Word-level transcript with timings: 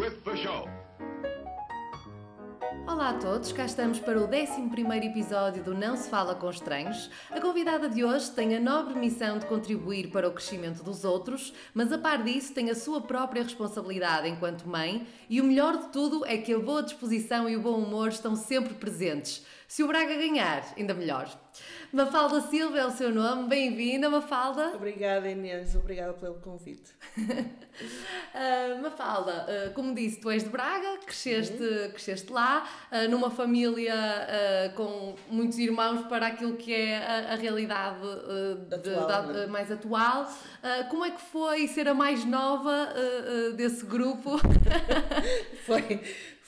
with 0.00 0.24
the 0.24 0.34
show. 0.34 0.66
Olá 2.86 3.10
a 3.10 3.14
todos, 3.18 3.52
cá 3.52 3.66
estamos 3.66 3.98
para 3.98 4.18
o 4.18 4.24
11 4.24 5.06
episódio 5.06 5.62
do 5.62 5.74
Não 5.74 5.94
Se 5.94 6.08
Fala 6.08 6.34
com 6.34 6.48
Estranhos. 6.48 7.10
A 7.30 7.38
convidada 7.38 7.86
de 7.86 8.02
hoje 8.02 8.30
tem 8.30 8.56
a 8.56 8.60
nobre 8.60 8.98
missão 8.98 9.38
de 9.38 9.44
contribuir 9.44 10.10
para 10.10 10.26
o 10.26 10.32
crescimento 10.32 10.82
dos 10.82 11.04
outros, 11.04 11.52
mas 11.74 11.92
a 11.92 11.98
par 11.98 12.22
disso 12.22 12.54
tem 12.54 12.70
a 12.70 12.74
sua 12.74 13.02
própria 13.02 13.42
responsabilidade 13.42 14.26
enquanto 14.26 14.66
mãe 14.66 15.06
e 15.28 15.38
o 15.38 15.44
melhor 15.44 15.76
de 15.76 15.88
tudo 15.88 16.24
é 16.24 16.38
que 16.38 16.54
a 16.54 16.58
boa 16.58 16.82
disposição 16.82 17.46
e 17.46 17.54
o 17.54 17.60
bom 17.60 17.76
humor 17.76 18.08
estão 18.08 18.34
sempre 18.34 18.72
presentes. 18.72 19.44
Se 19.68 19.82
o 19.82 19.86
Braga 19.86 20.16
ganhar, 20.16 20.64
ainda 20.76 20.94
melhor. 20.94 21.28
Mafalda 21.92 22.40
Silva 22.42 22.78
é 22.78 22.86
o 22.86 22.90
seu 22.92 23.12
nome, 23.12 23.48
bem-vinda 23.48 24.08
Mafalda. 24.08 24.70
Obrigada 24.76 25.28
Inês, 25.28 25.74
obrigada 25.74 26.12
pelo 26.12 26.36
convite. 26.36 26.92
uh, 27.18 28.78
Mafalda, 28.80 29.44
uh, 29.44 29.74
como 29.74 29.92
disse, 29.92 30.20
tu 30.20 30.30
és 30.30 30.44
de 30.44 30.50
Braga, 30.50 30.98
cresceste, 30.98 31.60
uhum. 31.60 31.90
cresceste 31.90 32.32
lá, 32.32 32.64
uh, 32.92 33.10
numa 33.10 33.28
família 33.28 33.92
com 34.76 35.16
muitos 35.28 35.58
irmãos 35.58 36.06
para 36.06 36.28
aquilo 36.28 36.56
que 36.56 36.72
é 36.72 36.96
a, 36.98 37.32
a 37.32 37.34
realidade 37.34 37.98
atual, 38.70 39.26
de, 39.26 39.40
de, 39.40 39.46
mais 39.48 39.72
atual. 39.72 40.32
como 40.88 41.04
é 41.04 41.10
que 41.10 41.20
foi 41.20 41.66
ser 41.66 41.88
a 41.88 41.94
mais 41.94 42.24
nova 42.24 42.88
desse 43.56 43.84
grupo? 43.84 44.38
foi 45.66 46.00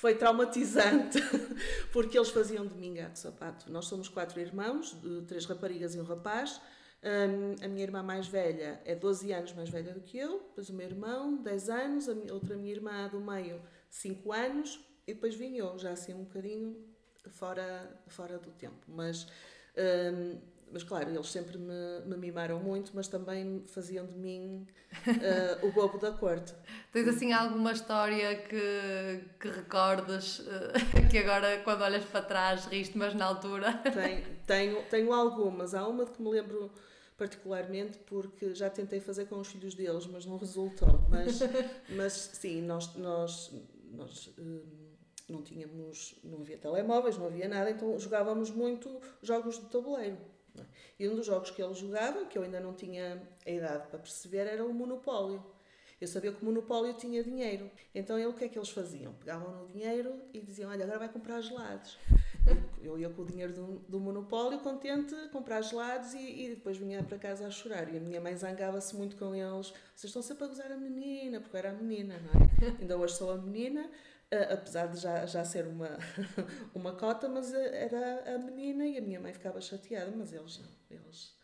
foi 0.03 0.17
traumatizante, 0.17 1.21
porque 1.93 2.19
eles 2.19 2.31
faziam 2.31 2.67
de 2.67 2.75
mim 2.75 2.93
gato 2.93 3.21
sapato. 3.21 3.71
Nós 3.71 3.85
somos 3.85 4.09
quatro 4.09 4.41
irmãos, 4.41 4.97
três 5.29 5.45
raparigas 5.45 5.95
e 5.95 6.01
um 6.01 6.03
rapaz. 6.03 6.61
Um, 7.05 7.65
a 7.65 7.69
minha 7.69 7.85
irmã 7.85 8.03
mais 8.03 8.27
velha 8.27 8.81
é 8.85 8.97
12 8.97 9.33
anos 9.33 9.53
mais 9.53 9.71
velha 9.71 9.95
do 9.95 10.01
que 10.01 10.19
eu, 10.19 10.41
depois 10.41 10.69
o 10.71 10.75
meu 10.75 10.89
irmão, 10.89 11.37
10 11.37 11.71
anos, 11.71 12.09
a 12.09 12.17
minha, 12.17 12.35
outra 12.35 12.57
minha 12.57 12.73
irmã 12.73 13.09
do 13.11 13.21
meio, 13.21 13.63
5 13.91 14.33
anos, 14.33 14.81
e 15.07 15.15
depois 15.15 15.37
vim 15.37 15.55
eu, 15.55 15.79
já 15.79 15.93
assim 15.93 16.13
um 16.15 16.25
bocadinho 16.25 16.85
fora, 17.29 17.89
fora 18.09 18.41
do 18.41 18.51
tempo. 18.51 18.85
Mas 18.89 19.29
um, 19.77 20.37
mas 20.73 20.83
claro, 20.83 21.11
eles 21.11 21.31
sempre 21.31 21.59
me, 21.59 22.01
me, 22.07 22.17
mimaram 22.17 22.59
muito, 22.59 22.93
mas 22.95 23.07
também 23.07 23.63
faziam 23.67 24.07
de 24.07 24.17
mim 24.17 24.67
uh, 25.07 25.67
o 25.67 25.71
bobo 25.71 25.99
da 25.99 26.11
corte. 26.13 26.55
Tens 26.91 27.07
assim 27.09 27.33
alguma 27.33 27.73
história 27.73 28.37
que, 28.37 29.25
que 29.39 29.49
recordas 29.49 30.39
uh, 30.39 30.43
que 31.11 31.19
agora, 31.19 31.61
quando 31.63 31.83
olhas 31.83 32.05
para 32.07 32.23
trás, 32.23 32.65
riste, 32.65 32.97
mas 32.97 33.15
na 33.15 33.27
altura? 33.27 33.75
Tenho, 33.93 34.25
tenho, 34.47 34.83
tenho 34.89 35.13
algumas. 35.13 35.75
Há 35.75 35.87
uma 35.87 36.07
de 36.07 36.13
que 36.13 36.23
me 36.23 36.31
lembro 36.31 36.73
particularmente 37.19 37.99
porque 37.99 38.55
já 38.55 38.71
tentei 38.71 38.99
fazer 38.99 39.27
com 39.27 39.39
os 39.39 39.49
filhos 39.49 39.75
deles, 39.75 40.07
mas 40.07 40.25
não 40.25 40.39
resultou. 40.39 41.01
Mas, 41.11 41.41
mas 41.91 42.13
sim, 42.33 42.63
nós, 42.63 42.95
nós, 42.97 43.53
nós 43.93 44.29
uh, 44.39 44.63
não 45.29 45.43
tínhamos, 45.43 46.19
não 46.25 46.41
havia 46.41 46.57
telemóveis, 46.57 47.19
não 47.19 47.27
havia 47.27 47.49
nada, 47.49 47.71
então 47.71 47.99
jogávamos 47.99 48.51
muito 48.51 49.01
jogos 49.23 49.59
de 49.59 49.67
tabuleiro. 49.67 50.32
E 51.03 51.09
um 51.09 51.17
dos 51.17 51.27
jogos 51.27 51.51
que 51.51 51.61
ele 51.61 51.75
jogava, 51.75 52.25
que 52.27 52.39
eu 52.39 52.45
ainda 52.45 52.61
não 52.61 52.73
tinha 52.75 53.21
a 53.45 53.51
idade 53.51 53.89
para 53.89 53.99
perceber, 53.99 54.47
era 54.47 54.65
o 54.65 54.73
Monopólio. 54.73 55.45
Eu 56.01 56.07
sabia 56.07 56.31
que 56.31 56.41
o 56.41 56.45
Monopólio 56.45 56.95
tinha 56.95 57.25
dinheiro. 57.25 57.69
Então 57.93 58.17
ele, 58.17 58.29
o 58.29 58.33
que 58.33 58.45
é 58.45 58.49
que 58.49 58.57
eles 58.57 58.69
faziam? 58.69 59.13
Pegavam 59.15 59.51
no 59.51 59.67
dinheiro 59.67 60.15
e 60.33 60.41
diziam: 60.41 60.71
Olha, 60.71 60.85
agora 60.85 61.01
vai 61.01 61.09
comprar 61.09 61.41
gelados. 61.41 61.99
Eu 62.81 62.97
ia 62.97 63.11
com 63.11 63.23
o 63.23 63.25
dinheiro 63.25 63.53
do, 63.53 63.67
do 63.89 63.99
Monopólio, 63.99 64.61
contente, 64.61 65.13
comprar 65.33 65.61
gelados 65.63 66.15
e, 66.15 66.45
e, 66.45 66.49
depois 66.51 66.77
vinha 66.77 67.03
para 67.03 67.19
casa 67.19 67.49
a 67.49 67.51
chorar. 67.51 67.93
E 67.93 67.97
a 67.97 68.01
minha 68.01 68.21
mãe 68.21 68.37
zangava-se 68.37 68.95
muito 68.95 69.17
com 69.17 69.35
eles: 69.35 69.73
Vocês 69.97 70.05
estão 70.05 70.23
sempre 70.23 70.45
a 70.45 70.47
gozar 70.47 70.71
a 70.71 70.77
menina, 70.77 71.41
porque 71.41 71.57
eu 71.57 71.59
era 71.59 71.71
a 71.71 71.75
menina, 71.75 72.15
não 72.33 72.43
é? 72.43 72.77
Ainda 72.81 72.97
hoje 72.97 73.15
sou 73.15 73.33
a 73.33 73.37
menina, 73.37 73.91
apesar 74.53 74.87
de 74.87 74.99
já, 74.99 75.27
já 75.27 75.45
ser 75.45 75.67
uma, 75.67 75.99
uma 76.75 76.97
cota, 76.97 77.29
mas 77.29 77.53
era 77.53 78.35
a 78.35 78.39
menina 78.39 78.87
e 78.87 78.97
a 78.97 79.01
minha 79.01 79.21
mãe 79.21 79.33
ficava 79.33 79.61
chateada, 79.61 80.11
mas 80.15 80.33
eles 80.33 80.59
não, 80.59 80.69
eles, 80.91 81.37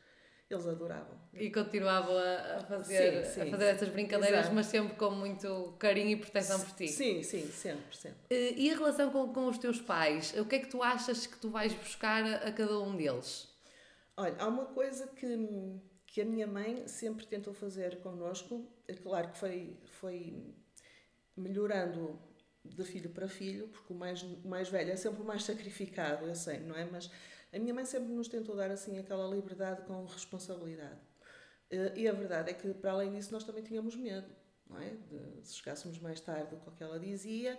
eles 0.49 0.66
adoravam. 0.66 1.19
E 1.34 1.50
continuavam 1.50 2.16
a 2.16 2.60
fazer, 2.60 3.27
sim, 3.27 3.32
sim, 3.32 3.48
a 3.48 3.50
fazer 3.50 3.65
essas 3.66 3.88
brincadeiras, 3.91 4.41
exato. 4.41 4.54
mas 4.54 4.66
sempre 4.66 4.97
com 4.97 5.10
muito 5.10 5.77
carinho 5.78 6.10
e 6.10 6.16
proteção 6.16 6.60
por 6.60 6.75
ti. 6.75 6.88
Sim, 6.88 7.22
sim, 7.22 7.47
sempre, 7.50 7.97
sempre. 7.97 8.54
E 8.56 8.71
a 8.71 8.75
relação 8.75 9.10
com, 9.10 9.32
com 9.32 9.47
os 9.47 9.59
teus 9.59 9.81
pais? 9.81 10.32
O 10.38 10.47
que 10.47 10.56
é 10.56 10.59
que 10.60 10.69
tu 10.69 10.82
achas 10.82 11.27
que 11.27 11.38
tu 11.38 11.50
vais 11.50 11.75
buscar 11.75 12.25
a, 12.25 12.48
a 12.48 12.53
cada 12.53 12.78
um 12.81 12.97
deles? 12.97 13.48
Olha, 14.16 14.34
há 14.38 14.48
uma 14.48 14.65
coisa 14.66 15.06
que, 15.06 15.81
que 16.06 16.22
a 16.22 16.25
minha 16.25 16.47
mãe 16.47 16.88
sempre 16.88 17.27
tentou 17.27 17.53
fazer 17.53 18.00
connosco, 18.00 18.66
é 18.88 18.94
claro 18.94 19.28
que 19.28 19.38
foi, 19.38 19.78
foi 19.84 20.54
melhorando 21.37 22.19
de 22.64 22.84
filho 22.84 23.10
para 23.10 23.28
filho, 23.28 23.69
porque 23.69 23.92
o 23.92 23.96
mais, 23.96 24.22
o 24.22 24.48
mais 24.48 24.69
velho 24.69 24.91
é 24.91 24.96
sempre 24.96 25.22
o 25.22 25.24
mais 25.24 25.44
sacrificado, 25.44 26.26
eu 26.26 26.34
sei, 26.34 26.60
não 26.60 26.76
é? 26.76 26.84
Mas 26.84 27.10
a 27.52 27.58
minha 27.58 27.72
mãe 27.72 27.84
sempre 27.84 28.12
nos 28.12 28.28
tentou 28.28 28.56
dar 28.56 28.70
assim 28.70 28.98
aquela 28.98 29.26
liberdade 29.34 29.82
com 29.82 30.04
responsabilidade. 30.04 31.00
Eh, 31.70 31.92
e 31.97 32.08
a 32.08 32.12
verdade 32.12 32.50
é 32.50 32.54
que, 32.54 32.74
para 32.74 32.92
além 32.92 33.12
disso, 33.12 33.32
nós 33.32 33.44
também 33.44 33.62
tínhamos 33.62 33.97
medo, 33.97 34.28
não 34.68 34.78
é? 34.80 34.91
De, 34.91 35.47
se 35.47 35.56
chegássemos 35.56 35.98
mais 35.98 36.20
tarde 36.20 36.50
do 36.50 36.56
o 36.56 36.72
que 36.72 36.82
ela 36.82 36.98
dizia, 36.98 37.58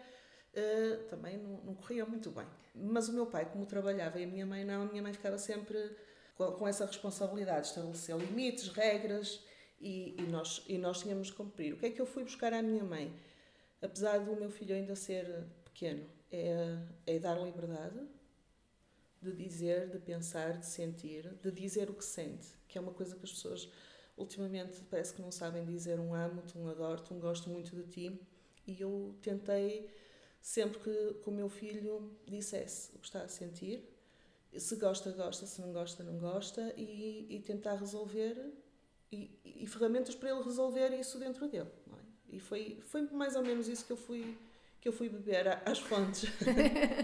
Uh, 0.52 1.04
também 1.10 1.38
não, 1.38 1.62
não, 1.62 1.76
corria 1.76 2.04
muito 2.06 2.32
bem. 2.32 2.46
Mas 2.74 3.08
o 3.08 3.14
meu 3.14 3.28
pai, 3.28 3.46
como 3.46 3.68
trabalhava 3.68 4.20
e 4.20 4.24
a 4.24 4.28
minha 4.28 4.48
mãe 4.48 4.66
não, 4.66 4.82
a 4.82 4.86
minha 4.86 5.04
mãe 5.04 5.14
ficava 5.14 5.38
sempre 5.38 5.96
com 6.36 6.68
essa 6.68 6.86
responsabilidade, 6.86 7.68
estabelecer 7.68 8.18
limites, 8.18 8.70
regras 8.70 9.46
e, 9.80 10.16
e, 10.18 10.24
nós, 10.24 10.64
e 10.68 10.78
nós 10.78 11.02
tínhamos 11.02 11.28
de 11.28 11.34
cumprir. 11.34 11.74
O 11.74 11.78
que 11.78 11.86
é 11.86 11.92
que 11.92 12.02
eu 12.02 12.06
fui 12.06 12.24
buscar 12.24 12.54
à 12.54 12.62
minha 12.62 12.84
mãe? 12.84 13.14
Apesar 13.82 14.20
do 14.20 14.36
meu 14.36 14.50
filho 14.50 14.76
ainda 14.76 14.96
ser 14.96 15.46
pequeno, 15.66 16.06
é, 16.32 16.78
é 17.06 17.20
dar 17.20 17.40
liberdade 17.40 18.00
de 19.22 19.34
dizer, 19.34 19.90
de 19.90 20.00
pensar, 20.00 20.58
de 20.58 20.66
sentir, 20.66 21.34
de 21.42 21.52
dizer 21.52 21.90
o 21.90 21.94
que 21.94 22.06
sente, 22.06 22.48
que 22.68 22.78
é 22.78 22.82
uma 22.82 22.94
coisa 22.94 23.16
que 23.16 23.24
as 23.24 23.32
pessoas 23.32 23.70
ultimamente 24.18 24.82
parece 24.90 25.14
que 25.14 25.22
não 25.22 25.32
sabem 25.32 25.66
dizer 25.66 26.00
um 26.00 26.14
amo-te, 26.14 26.58
um 26.58 26.70
adoro-te, 26.70 27.14
um 27.14 27.20
gosto 27.20 27.50
muito 27.50 27.76
de 27.76 27.84
ti. 27.84 28.22
E 28.68 28.80
eu 28.80 29.16
tentei 29.22 29.90
sempre 30.42 30.80
que, 30.80 31.14
que 31.16 31.30
o 31.30 31.32
meu 31.32 31.50
filho 31.50 32.18
dissesse 32.26 32.96
o 32.96 33.00
que 33.00 33.08
está 33.08 33.24
a 33.24 33.28
sentir, 33.28 33.84
se 34.58 34.76
gosta, 34.76 35.12
gosta, 35.12 35.46
se 35.46 35.62
não 35.62 35.72
gosta, 35.72 36.04
não 36.04 36.18
gosta, 36.18 36.74
e, 36.76 37.28
e 37.30 37.40
tentar 37.40 37.76
resolver 37.76 38.36
e, 39.12 39.40
e, 39.44 39.68
ferramentas 39.68 40.16
para 40.16 40.30
ele 40.30 40.44
resolver 40.44 40.90
isso 41.00 41.18
dentro 41.18 41.48
dele. 41.48 41.70
E 42.32 42.40
foi, 42.40 42.80
foi 42.86 43.02
mais 43.12 43.36
ou 43.36 43.44
menos 43.44 43.68
isso 43.68 43.86
que 43.86 43.92
eu 43.92 43.98
fui, 43.98 44.38
que 44.82 44.88
eu 44.88 44.94
fui 44.94 45.10
beber 45.10 45.62
às 45.66 45.80
fontes. 45.80 46.30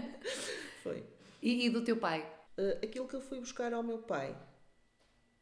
foi. 0.82 1.04
E, 1.42 1.66
e, 1.66 1.70
do 1.70 1.82
teu 1.82 1.96
pai? 1.96 2.22
Uh, 2.58 2.84
aquilo 2.84 3.06
que 3.06 3.14
eu 3.14 3.20
fui 3.20 3.38
buscar 3.38 3.72
ao 3.74 3.82
meu 3.82 3.98
pai 3.98 4.36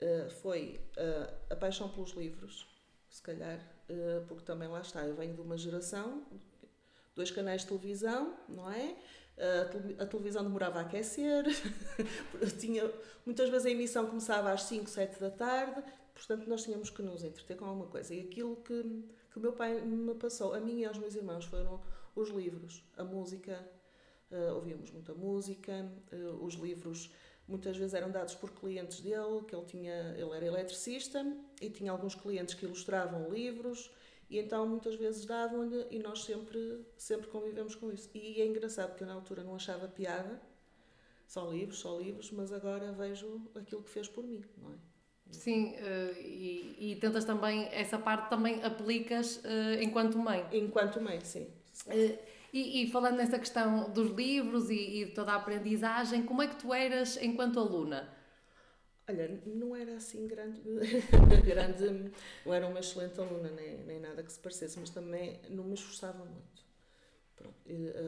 uh, 0.03 0.31
foi 0.43 0.81
uh, 0.97 1.53
a 1.53 1.56
paixão 1.56 1.89
pelos 1.89 2.11
livros, 2.12 2.67
se 3.09 3.23
calhar, 3.23 3.61
porque 4.27 4.44
também 4.44 4.67
lá 4.67 4.81
está, 4.81 5.06
eu 5.06 5.15
venho 5.15 5.34
de 5.34 5.41
uma 5.41 5.56
geração, 5.56 6.27
dois 7.15 7.31
canais 7.31 7.61
de 7.61 7.69
televisão, 7.69 8.37
não 8.49 8.69
é? 8.73 8.97
a 9.99 10.06
televisão 10.06 10.43
demorava 10.43 10.78
a 10.78 10.83
aquecer, 10.83 11.44
tinha, 12.59 12.91
muitas 13.27 13.49
vezes 13.50 13.67
a 13.67 13.71
emissão 13.71 14.06
começava 14.06 14.50
às 14.50 14.62
5, 14.62 14.89
7 14.89 15.21
da 15.21 15.31
tarde, 15.31 15.83
portanto 16.15 16.47
nós 16.49 16.62
tínhamos 16.62 16.91
que 16.91 17.03
nos 17.03 17.23
entreter 17.23 17.56
com 17.56 17.65
alguma 17.65 17.87
coisa. 17.87 18.15
E 18.15 18.21
aquilo 18.21 18.56
que, 18.56 19.05
que 19.34 19.39
o 19.41 19.43
meu 19.43 19.53
pai 19.53 19.81
me 19.81 20.15
passou, 20.15 20.55
a 20.55 20.61
mim 20.61 20.78
e 20.78 20.84
aos 20.84 20.97
meus 20.97 21.17
irmãos, 21.17 21.45
foram 21.45 21.81
os 22.15 22.28
livros, 22.28 22.85
a 22.97 23.03
música, 23.03 23.69
uh, 24.31 24.55
ouvíamos 24.55 24.93
muita 24.93 25.12
música, 25.12 25.93
uh, 26.12 26.44
os 26.44 26.55
livros 26.55 27.11
muitas 27.49 27.76
vezes 27.76 27.94
eram 27.94 28.12
dados 28.12 28.37
por 28.37 28.53
clientes 28.53 29.00
dele, 29.00 29.43
que 29.49 29.56
ele 29.56 29.64
tinha, 29.64 30.14
ele 30.17 30.31
era 30.31 30.47
eletricista 30.47 31.26
e 31.61 31.69
tinha 31.69 31.91
alguns 31.91 32.14
clientes 32.14 32.55
que 32.55 32.64
ilustravam 32.64 33.29
livros 33.29 33.91
e 34.31 34.38
então 34.38 34.69
muitas 34.69 34.94
vezes 34.94 35.25
davam-lhe 35.26 35.85
e 35.91 35.99
nós 35.99 36.23
sempre, 36.23 36.87
sempre 36.97 37.26
convivemos 37.26 37.75
com 37.75 37.91
isso. 37.91 38.08
E 38.14 38.41
é 38.41 38.47
engraçado 38.47 38.91
porque 38.91 39.03
eu 39.03 39.08
na 39.08 39.14
altura 39.14 39.43
não 39.43 39.56
achava 39.56 39.88
piada, 39.88 40.41
só 41.26 41.50
livros, 41.50 41.81
só 41.81 41.99
livros, 41.99 42.31
mas 42.31 42.53
agora 42.53 42.93
vejo 42.93 43.43
aquilo 43.53 43.82
que 43.82 43.91
fez 43.91 44.06
por 44.06 44.23
mim, 44.23 44.44
não 44.56 44.73
é? 44.73 44.94
Sim, 45.34 45.75
uh, 45.75 46.20
e, 46.20 46.92
e, 46.92 46.96
tentas 46.96 47.25
também, 47.25 47.69
essa 47.72 47.98
parte 47.98 48.28
também 48.31 48.62
aplicas 48.62 49.36
uh, 49.38 49.82
enquanto 49.82 50.19
mãe. 50.19 50.46
Enquanto 50.52 51.00
mãe, 51.00 51.20
sim. 51.20 51.46
Uh, 51.86 52.19
e, 52.52 52.82
e, 52.82 52.90
falando 52.90 53.16
nessa 53.16 53.38
questão 53.38 53.90
dos 53.90 54.10
livros 54.12 54.70
e, 54.70 55.02
e 55.02 55.04
de 55.06 55.10
toda 55.10 55.32
a 55.32 55.36
aprendizagem, 55.36 56.22
como 56.22 56.40
é 56.40 56.46
que 56.46 56.56
tu 56.56 56.72
eras 56.72 57.16
enquanto 57.20 57.58
aluna? 57.58 58.08
Olha, 59.08 59.42
não 59.44 59.76
era 59.76 59.96
assim 59.96 60.26
grande, 60.26 60.62
grande 61.44 62.12
não 62.46 62.54
era 62.54 62.66
uma 62.66 62.81
excelente 62.81 63.20
aluna, 63.20 63.50
nem, 63.50 63.78
nem 63.84 64.00
nada 64.00 64.22
que 64.22 64.32
se 64.32 64.38
parecesse, 64.38 64.78
mas 64.78 64.88
também 64.88 65.40
não 65.50 65.64
me 65.64 65.75
esforçava 65.75 66.25
muito. 66.25 66.64
Pronto, 67.36 67.56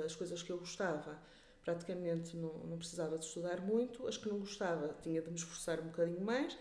as 0.05 0.15
coisas 0.15 0.43
que 0.43 0.51
eu 0.51 0.59
gostava, 0.59 1.21
praticamente 1.65 2.37
não, 2.37 2.55
não 2.65 2.79
precisava 2.79 3.19
de 3.19 3.25
estudar 3.25 3.61
muito, 3.61 4.07
as 4.07 4.17
que 4.17 4.29
não 4.29 4.39
gostava, 4.39 4.97
tinha 5.03 5.21
de 5.21 5.29
me 5.29 5.37
esforçar 5.37 5.81
um 5.81 5.89
bocadinho 5.89 6.21
mais 6.21 6.57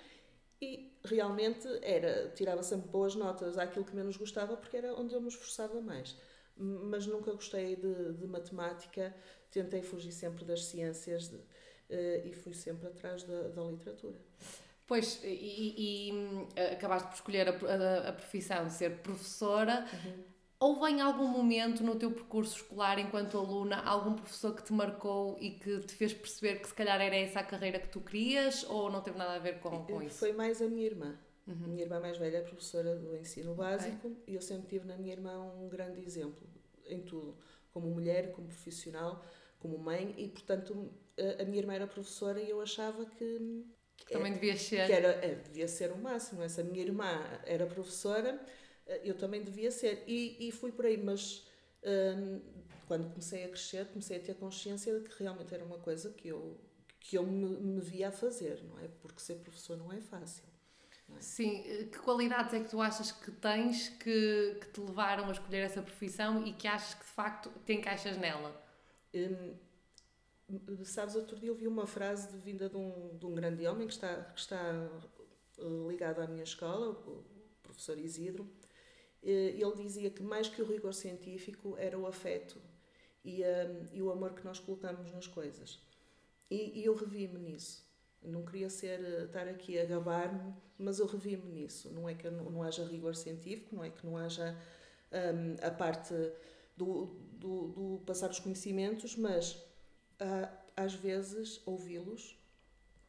e 0.62 0.98
realmente 1.04 1.68
era, 1.82 2.30
tirava 2.30 2.64
sempre 2.64 2.90
boas 2.90 3.16
notas 3.16 3.58
àquilo 3.58 3.86
que 3.86 3.96
menos 3.96 4.18
gostava 4.18 4.56
porque 4.56 4.78
era 4.78 4.94
onde 4.94 5.14
eu 5.14 5.22
me 5.22 5.28
esforçava 5.28 5.82
mais. 5.82 6.16
mas 6.56 7.06
nunca 7.06 7.34
gostei 7.34 7.76
de, 7.76 8.14
de 8.14 8.28
matemática, 8.28 9.16
tentei 9.52 9.82
fugir 9.82 10.12
sempre 10.12 10.46
das 10.46 10.66
ciências 10.66 11.28
de, 11.30 11.36
uh, 11.36 12.26
e 12.26 12.34
fui 12.34 12.54
sempre 12.54 12.88
atrás 12.88 13.24
da, 13.24 13.50
da 13.50 13.64
literatura. 13.64 14.18
Pois, 14.88 15.20
e, 15.24 15.28
e, 15.28 16.12
e, 16.12 16.62
acabaste 16.74 17.08
por 17.10 17.16
escolher 17.16 17.50
a, 17.50 17.52
a, 17.52 18.10
a 18.10 18.14
profissão 18.14 18.68
de 18.68 18.74
ser 18.74 18.98
professora. 19.00 19.86
Uhum. 19.92 20.35
Houve 20.60 20.90
em 20.90 21.02
algum 21.02 21.28
momento 21.28 21.84
no 21.84 21.96
teu 21.96 22.12
percurso 22.12 22.56
escolar, 22.56 22.98
enquanto 22.98 23.38
aluna, 23.38 23.82
algum 23.82 24.14
professor 24.14 24.56
que 24.56 24.64
te 24.64 24.72
marcou 24.72 25.38
e 25.40 25.52
que 25.52 25.82
te 25.82 25.94
fez 25.94 26.14
perceber 26.14 26.62
que 26.62 26.68
se 26.68 26.74
calhar 26.74 27.00
era 27.02 27.16
essa 27.16 27.42
a 27.42 27.44
carreira 27.44 27.78
que 27.78 27.90
tu 27.90 28.00
querias 28.00 28.64
ou 28.70 28.90
não 28.90 29.02
teve 29.02 29.18
nada 29.18 29.34
a 29.34 29.40
ver 29.40 29.60
com, 29.60 29.86
com 29.86 30.02
isso? 30.02 30.18
Foi 30.18 30.32
mais 30.32 30.62
a 30.62 30.68
minha 30.68 30.86
irmã. 30.86 31.20
Uhum. 31.46 31.68
Minha 31.68 31.84
irmã 31.84 32.00
mais 32.00 32.18
velha 32.18 32.38
é 32.38 32.42
professora 32.42 32.96
do 32.96 33.16
ensino 33.18 33.54
básico 33.54 34.08
okay. 34.08 34.24
e 34.28 34.36
eu 34.36 34.42
sempre 34.42 34.68
tive 34.68 34.88
na 34.88 34.98
minha 34.98 35.14
irmã 35.14 35.38
um 35.38 35.68
grande 35.68 36.02
exemplo 36.04 36.48
em 36.88 37.02
tudo, 37.02 37.36
como 37.72 37.88
mulher, 37.90 38.32
como 38.32 38.48
profissional, 38.48 39.24
como 39.60 39.78
mãe 39.78 40.16
e, 40.18 40.28
portanto, 40.30 40.90
a, 41.40 41.44
minha 41.44 41.60
irmã 41.60 41.74
era 41.74 41.88
professora 41.88 42.42
e 42.42 42.50
eu 42.50 42.62
achava 42.62 43.06
que. 43.06 43.66
que 43.98 44.14
também 44.14 44.34
devia 44.34 44.56
ser. 44.56 44.86
Que 44.86 44.94
era, 44.94 45.10
é, 45.26 45.36
devia 45.36 45.68
ser 45.68 45.92
o 45.92 45.98
máximo. 45.98 46.42
Essa 46.42 46.64
minha 46.64 46.82
irmã 46.82 47.24
era 47.46 47.66
professora 47.66 48.40
eu 49.04 49.16
também 49.18 49.44
devia 49.44 49.72
ser. 49.72 50.04
E, 50.08 50.48
e 50.48 50.52
fui 50.52 50.72
por 50.72 50.86
aí, 50.86 50.98
mas 50.98 51.46
hum, 51.84 52.42
quando 52.88 53.10
comecei 53.10 53.44
a 53.46 53.50
crescer, 53.50 53.88
comecei 53.88 54.18
a 54.18 54.20
ter 54.20 54.36
consciência 54.36 55.00
de 55.00 55.10
que 55.10 55.24
realmente 55.24 55.54
era 55.54 55.64
uma 55.64 55.80
coisa 55.80 56.12
que 56.12 56.28
eu, 56.28 56.60
que 57.00 57.18
eu 57.18 57.24
me, 57.24 57.48
me 57.48 57.82
via 57.82 58.10
a 58.10 58.12
fazer, 58.12 58.64
não 58.64 58.80
é? 58.80 58.88
Porque 59.02 59.20
ser 59.20 59.36
professor 59.36 59.78
não 59.78 59.92
é 59.92 60.00
fácil. 60.00 60.44
Não 61.08 61.18
é? 61.18 61.22
Sim, 61.22 61.64
eh, 61.66 61.84
que 61.86 62.00
qualidades 62.00 62.54
é 62.54 62.60
que 62.60 62.70
tu 62.70 62.82
achas 62.82 63.12
que 63.12 63.32
tens 63.32 63.90
que, 63.90 64.58
que 64.62 64.68
te 64.72 64.82
levaram 64.82 65.28
a 65.28 65.32
escolher 65.32 65.60
essa 65.60 65.82
profissão 65.82 66.46
e 66.46 66.54
que 66.54 66.68
achas 66.68 66.94
que 66.94 67.04
de 67.06 67.12
facto 67.12 67.52
te 67.66 67.74
encaixas 67.74 68.18
nela? 68.18 68.64
Hum, 69.14 69.56
sabes, 70.84 71.16
outro 71.16 71.40
dia 71.40 71.52
ouvi 71.52 71.68
uma 71.68 71.88
frase 71.88 72.32
de 72.32 72.38
vinda 72.38 72.70
de 72.70 72.78
um, 72.78 73.18
de 73.18 73.26
um 73.26 73.34
grande 73.34 73.66
homem 73.68 73.88
que 73.88 73.94
está, 73.94 74.16
que 74.26 74.40
está 74.40 74.90
eh, 75.58 75.88
ligado 75.88 76.22
à 76.22 76.28
minha 76.28 76.44
escola, 76.44 76.92
o 76.92 77.24
professor 77.64 77.98
Isidro, 77.98 78.48
eh, 78.64 78.65
ele 79.30 79.76
dizia 79.76 80.10
que 80.10 80.22
mais 80.22 80.48
que 80.48 80.62
o 80.62 80.66
rigor 80.66 80.94
científico 80.94 81.76
era 81.78 81.98
o 81.98 82.06
afeto 82.06 82.62
e, 83.24 83.42
um, 83.44 83.88
e 83.92 84.02
o 84.02 84.12
amor 84.12 84.34
que 84.34 84.46
nós 84.46 84.60
colocamos 84.60 85.12
nas 85.12 85.26
coisas. 85.26 85.80
E, 86.50 86.80
e 86.80 86.86
eu 86.86 86.96
revi-me 86.96 87.40
nisso. 87.40 87.84
Não 88.22 88.46
queria 88.46 88.70
ser, 88.70 89.04
eh, 89.04 89.26
estar 89.26 89.48
aqui 89.48 89.80
a 89.80 89.86
gabar-me, 89.86 90.54
mas 90.78 91.00
eu 91.00 91.06
revi-me 91.06 91.52
nisso. 91.52 91.92
Não 91.92 92.08
é 92.08 92.14
que 92.14 92.30
não, 92.30 92.50
não 92.50 92.64
haja 92.64 92.86
rigor 92.86 93.16
científico, 93.16 93.76
não 93.76 93.84
é 93.84 93.90
que 93.90 94.06
não 94.06 94.18
haja 94.18 94.56
um, 95.12 95.66
a 95.66 95.72
parte 95.72 96.14
do, 96.78 97.06
do, 97.34 97.68
do, 97.70 98.04
passar 98.06 98.30
os 98.30 98.40
conhecimentos, 98.40 99.16
mas 99.16 99.64
às 100.76 100.94
vezes 100.94 101.62
ouvi-los, 101.66 102.38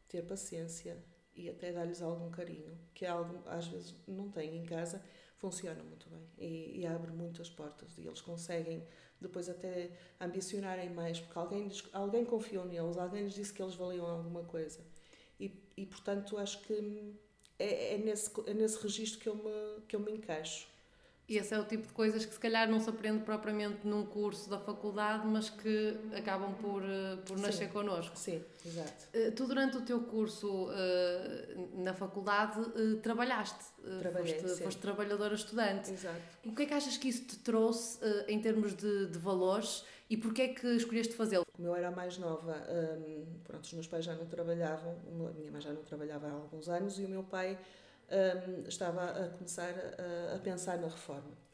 ter 0.09 0.23
paciência 0.23 0.97
e 1.35 1.49
até 1.49 1.73
dar-lhes 1.73 2.03
algum 2.03 2.31
carinho, 2.31 2.79
que 2.95 3.05
é 3.05 3.09
algo 3.09 3.43
às 3.47 3.67
vezes 3.67 3.95
não 4.07 4.31
tenho 4.31 4.55
em 4.55 4.65
casa 4.65 5.03
funciona 5.37 5.83
muito 5.83 6.09
bem 6.09 6.27
e, 6.39 6.81
e, 6.81 6.87
abre 6.87 7.13
muitas 7.13 7.51
portas 7.51 7.97
e 7.99 8.07
eles 8.07 8.21
conseguem 8.21 8.83
depois 9.21 9.49
até 9.49 9.91
ambicionarem 10.21 10.91
mais 10.91 11.21
porque 11.21 11.39
alguém, 11.39 11.71
alguém 11.93 12.25
confiou 12.25 12.65
neles, 12.65 12.97
alguém 12.97 13.25
lhes 13.25 13.35
disse 13.35 13.53
que 13.53 13.63
eles 13.63 13.75
valiam 13.75 14.07
alguma 14.07 14.45
coisa. 14.45 14.81
E, 15.39 15.63
e 15.77 15.87
portanto 15.87 16.39
acho 16.39 16.61
que 16.63 17.15
é, 17.59 17.95
é, 17.95 17.99
nesse, 17.99 18.31
é 18.47 18.55
nesse 18.55 18.83
registro 18.83 19.21
que 19.21 19.29
eu 19.29 19.35
me, 19.35 19.83
que 19.87 19.97
eu 19.97 20.01
me 20.01 20.13
encaixo 20.13 20.69
esse 21.35 21.53
é 21.53 21.59
o 21.59 21.65
tipo 21.65 21.87
de 21.87 21.93
coisas 21.93 22.25
que 22.25 22.33
se 22.33 22.39
calhar 22.39 22.71
não 22.71 22.79
se 22.79 22.89
aprende 22.89 23.25
propriamente 23.25 23.87
num 23.87 24.07
curso 24.07 24.49
da 24.49 24.59
faculdade, 24.59 25.27
mas 25.27 25.51
que 25.51 25.97
acabam 26.17 26.55
por, 26.55 26.83
eh, 26.85 27.17
por 27.27 27.37
nascer 27.39 27.67
Sim. 27.67 27.73
connosco. 27.73 28.17
Sim, 28.17 28.41
exato. 28.65 29.09
Eh, 29.13 29.33
tu, 29.33 29.47
durante 29.47 29.77
o 29.77 29.81
teu 29.81 30.01
curso 30.01 30.69
eh, 30.71 31.57
na 31.75 31.93
faculdade, 31.95 32.61
trabalhaste. 33.03 33.65
Trabalhei, 33.99 34.39
foste, 34.39 34.63
foste 34.63 34.81
trabalhadora 34.81 35.35
estudante. 35.35 35.93
Exato. 35.93 36.21
O 36.45 36.55
que 36.55 36.63
é 36.63 36.67
que 36.67 36.75
achas 36.75 36.97
que 36.97 37.09
isso 37.09 37.25
te 37.25 37.39
trouxe 37.39 37.99
em 38.29 38.41
termos 38.41 38.75
de, 38.75 39.07
de 39.07 39.19
valores 39.19 39.85
e 40.09 40.17
porquê 40.17 40.43
é 40.43 40.49
que 40.49 40.67
escolheste 40.69 41.15
fazê-lo? 41.15 41.45
Como 41.53 41.69
eu 41.69 41.75
era 41.75 41.91
mais 41.91 42.19
nova, 42.19 42.57
um, 42.99 43.27
pronto, 43.43 43.65
os 43.65 43.73
meus 43.73 43.87
pais 43.89 44.05
já 44.05 44.15
não 44.15 44.27
trabalhavam, 44.27 44.97
a 45.29 45.33
minha 45.33 45.51
mãe 45.51 45.61
já 45.61 45.73
não 45.73 45.83
trabalhava 45.83 46.29
há 46.29 46.33
alguns 46.33 46.69
anos 46.69 46.99
e 46.99 47.05
o 47.05 47.09
meu 47.09 47.25
pai 47.25 47.59
um, 48.11 48.69
estava 48.69 49.05
a 49.05 49.31
começar 49.31 49.75
a, 49.99 50.37
a 50.37 50.39
pensar 50.39 50.79
na 50.79 50.89
reforma. 50.89 51.47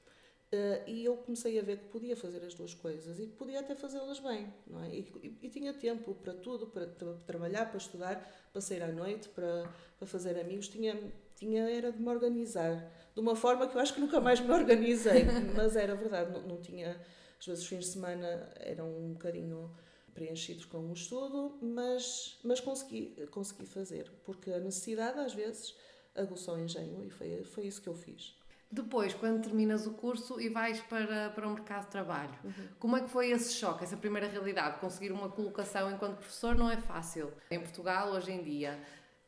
Uh, 0.52 0.84
e 0.86 1.04
eu 1.06 1.16
comecei 1.16 1.58
a 1.58 1.62
ver 1.62 1.78
que 1.78 1.86
podia 1.86 2.14
fazer 2.14 2.44
as 2.44 2.52
duas 2.52 2.74
coisas 2.74 3.18
e 3.18 3.26
podia 3.26 3.60
até 3.60 3.74
fazê-las 3.74 4.20
bem, 4.20 4.52
não 4.66 4.84
é? 4.84 4.90
E, 4.90 4.98
e, 5.22 5.38
e, 5.46 5.48
tinha 5.48 5.72
tempo 5.72 6.14
para 6.14 6.34
tudo, 6.34 6.66
para, 6.66 6.86
para, 6.88 7.14
trabalhar, 7.26 7.70
para 7.70 7.78
estudar, 7.78 8.48
para 8.52 8.60
sair 8.60 8.82
à 8.82 8.88
noite, 8.88 9.30
para, 9.30 9.66
para 9.96 10.06
fazer 10.06 10.38
amigos, 10.38 10.68
tinha, 10.68 10.94
tinha 11.36 11.70
era 11.70 11.90
de 11.90 11.98
me 11.98 12.08
organizar 12.10 12.86
de 13.14 13.20
uma 13.20 13.34
forma 13.34 13.66
que 13.66 13.74
eu 13.74 13.80
acho 13.80 13.94
que 13.94 14.00
nunca 14.00 14.20
mais 14.20 14.40
me 14.40 14.50
organizei, 14.50 15.24
mas 15.56 15.74
era 15.74 15.94
verdade, 15.94 16.30
não, 16.30 16.42
não 16.42 16.60
tinha, 16.60 17.00
às 17.40 17.46
vezes 17.46 17.62
os 17.62 17.68
fins 17.68 17.86
de 17.86 17.90
semana 17.92 18.52
eram 18.56 18.90
um 18.90 19.14
bocadinho 19.14 19.74
preenchidos 20.12 20.66
com 20.66 20.78
o 20.78 20.92
estudo, 20.92 21.58
mas, 21.62 22.38
mas 22.44 22.60
consegui, 22.60 23.26
consegui 23.30 23.64
fazer, 23.64 24.12
porque 24.22 24.50
a 24.50 24.58
necessidade 24.58 25.18
às 25.18 25.32
vezes 25.32 25.74
aguçou 26.14 26.56
o 26.56 26.60
engenho 26.60 27.04
e 27.04 27.10
foi, 27.10 27.42
foi 27.44 27.66
isso 27.66 27.80
que 27.80 27.88
eu 27.88 27.94
fiz. 27.94 28.36
Depois, 28.70 29.12
quando 29.12 29.42
terminas 29.42 29.86
o 29.86 29.92
curso 29.92 30.40
e 30.40 30.48
vais 30.48 30.80
para, 30.80 31.28
para 31.30 31.46
o 31.46 31.52
mercado 31.52 31.84
de 31.84 31.90
trabalho, 31.90 32.34
uhum. 32.42 32.68
como 32.78 32.96
é 32.96 33.02
que 33.02 33.10
foi 33.10 33.30
esse 33.30 33.52
choque, 33.52 33.84
essa 33.84 33.98
primeira 33.98 34.26
realidade? 34.26 34.80
Conseguir 34.80 35.12
uma 35.12 35.28
colocação 35.28 35.90
enquanto 35.90 36.16
professor 36.16 36.54
não 36.54 36.70
é 36.70 36.78
fácil. 36.78 37.30
Em 37.50 37.60
Portugal, 37.60 38.12
hoje 38.12 38.32
em 38.32 38.42
dia, 38.42 38.82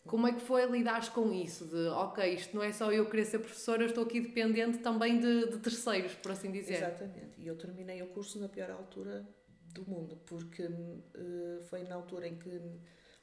como 0.06 0.26
é 0.26 0.32
que 0.32 0.40
foi 0.40 0.64
lidar 0.64 1.12
com 1.12 1.30
isso? 1.30 1.66
De, 1.66 1.88
ok, 1.88 2.34
isto 2.34 2.56
não 2.56 2.62
é 2.62 2.72
só 2.72 2.90
eu 2.90 3.08
querer 3.08 3.26
ser 3.26 3.38
professora, 3.38 3.82
eu 3.82 3.88
estou 3.88 4.04
aqui 4.04 4.20
dependente 4.20 4.78
também 4.78 5.18
de, 5.18 5.48
de 5.48 5.58
terceiros, 5.58 6.14
por 6.14 6.32
assim 6.32 6.50
dizer. 6.50 6.76
Exatamente. 6.76 7.38
E 7.38 7.46
eu 7.46 7.56
terminei 7.56 8.02
o 8.02 8.06
curso 8.08 8.38
na 8.38 8.48
pior 8.48 8.70
altura 8.70 9.28
do 9.74 9.84
mundo, 9.88 10.16
porque 10.24 10.62
uh, 10.66 11.62
foi 11.68 11.82
na 11.82 11.96
altura 11.96 12.28
em 12.28 12.38
que 12.38 12.60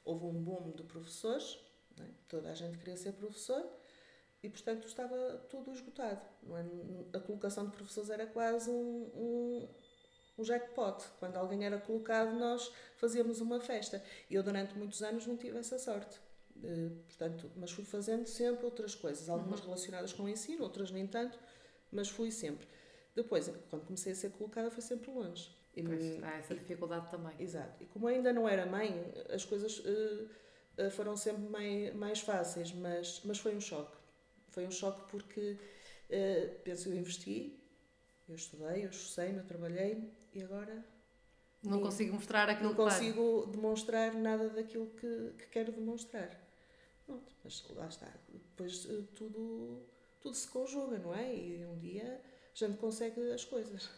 houve 0.04 0.24
um 0.24 0.42
boom 0.42 0.72
de 0.72 0.82
professores, 0.82 1.58
é? 1.98 2.06
Toda 2.28 2.50
a 2.50 2.54
gente 2.54 2.78
queria 2.78 2.96
ser 2.96 3.12
professor 3.12 3.64
e, 4.42 4.48
portanto, 4.48 4.86
estava 4.86 5.16
tudo 5.48 5.70
esgotado. 5.72 6.20
É? 6.50 7.16
A 7.16 7.20
colocação 7.20 7.66
de 7.66 7.72
professores 7.72 8.10
era 8.10 8.26
quase 8.26 8.70
um, 8.70 9.10
um, 9.14 9.68
um 10.38 10.44
jackpot. 10.44 11.04
Quando 11.18 11.36
alguém 11.36 11.64
era 11.64 11.78
colocado, 11.78 12.32
nós 12.38 12.72
fazíamos 12.96 13.40
uma 13.40 13.60
festa. 13.60 14.02
E 14.28 14.34
eu, 14.34 14.42
durante 14.42 14.76
muitos 14.76 15.02
anos, 15.02 15.26
não 15.26 15.36
tive 15.36 15.58
essa 15.58 15.78
sorte. 15.78 16.18
Uh, 16.56 16.90
portanto, 17.06 17.50
mas 17.56 17.70
fui 17.70 17.84
fazendo 17.84 18.26
sempre 18.26 18.64
outras 18.64 18.94
coisas, 18.94 19.28
algumas 19.28 19.60
uhum. 19.60 19.66
relacionadas 19.66 20.12
com 20.12 20.24
o 20.24 20.28
ensino, 20.28 20.62
outras 20.62 20.90
nem 20.90 21.06
tanto, 21.06 21.38
mas 21.90 22.08
fui 22.08 22.30
sempre. 22.30 22.68
Depois, 23.14 23.50
quando 23.70 23.84
comecei 23.84 24.12
a 24.12 24.14
ser 24.14 24.30
colocada, 24.32 24.70
foi 24.70 24.82
sempre 24.82 25.10
longe. 25.10 25.50
E, 25.74 25.82
pois, 25.82 26.22
há 26.22 26.36
essa 26.36 26.54
dificuldade 26.54 27.10
também. 27.10 27.34
Exato. 27.38 27.82
E 27.82 27.86
como 27.86 28.06
ainda 28.06 28.32
não 28.32 28.48
era 28.48 28.66
mãe, 28.66 29.12
as 29.30 29.44
coisas 29.44 29.78
uh, 29.78 29.82
eh, 29.86 30.26
foram 30.90 31.16
sempre 31.16 31.42
mais, 31.48 31.94
mais 31.94 32.20
fáceis, 32.20 32.72
mas, 32.72 33.20
mas 33.24 33.38
foi 33.38 33.54
um 33.54 33.60
choque. 33.60 33.96
Foi 34.50 34.66
um 34.66 34.70
choque 34.70 35.02
porque, 35.10 35.56
uh, 36.10 36.60
penso, 36.64 36.88
eu 36.88 36.96
investi, 36.96 37.58
eu 38.28 38.34
estudei, 38.34 38.84
eu 38.84 38.90
esforcei 38.90 39.36
eu 39.36 39.44
trabalhei 39.44 40.10
e 40.32 40.42
agora... 40.42 40.84
Não 41.62 41.80
consigo 41.80 42.14
mostrar 42.14 42.48
aquilo 42.48 42.70
Não 42.70 42.76
consigo 42.76 43.46
demonstrar 43.46 44.12
nada 44.14 44.50
daquilo 44.50 44.88
que, 44.88 45.32
que 45.38 45.46
quero 45.46 45.70
demonstrar. 45.70 46.28
Pronto, 47.06 47.32
mas 47.44 47.64
lá 47.70 47.86
está. 47.86 48.12
Depois 48.28 48.84
uh, 48.86 49.02
tudo, 49.14 49.86
tudo 50.20 50.34
se 50.34 50.48
conjuga, 50.48 50.98
não 50.98 51.14
é? 51.14 51.34
E 51.34 51.64
um 51.64 51.78
dia 51.78 52.20
a 52.54 52.58
gente 52.58 52.78
consegue 52.78 53.20
as 53.32 53.44
coisas. 53.44 53.88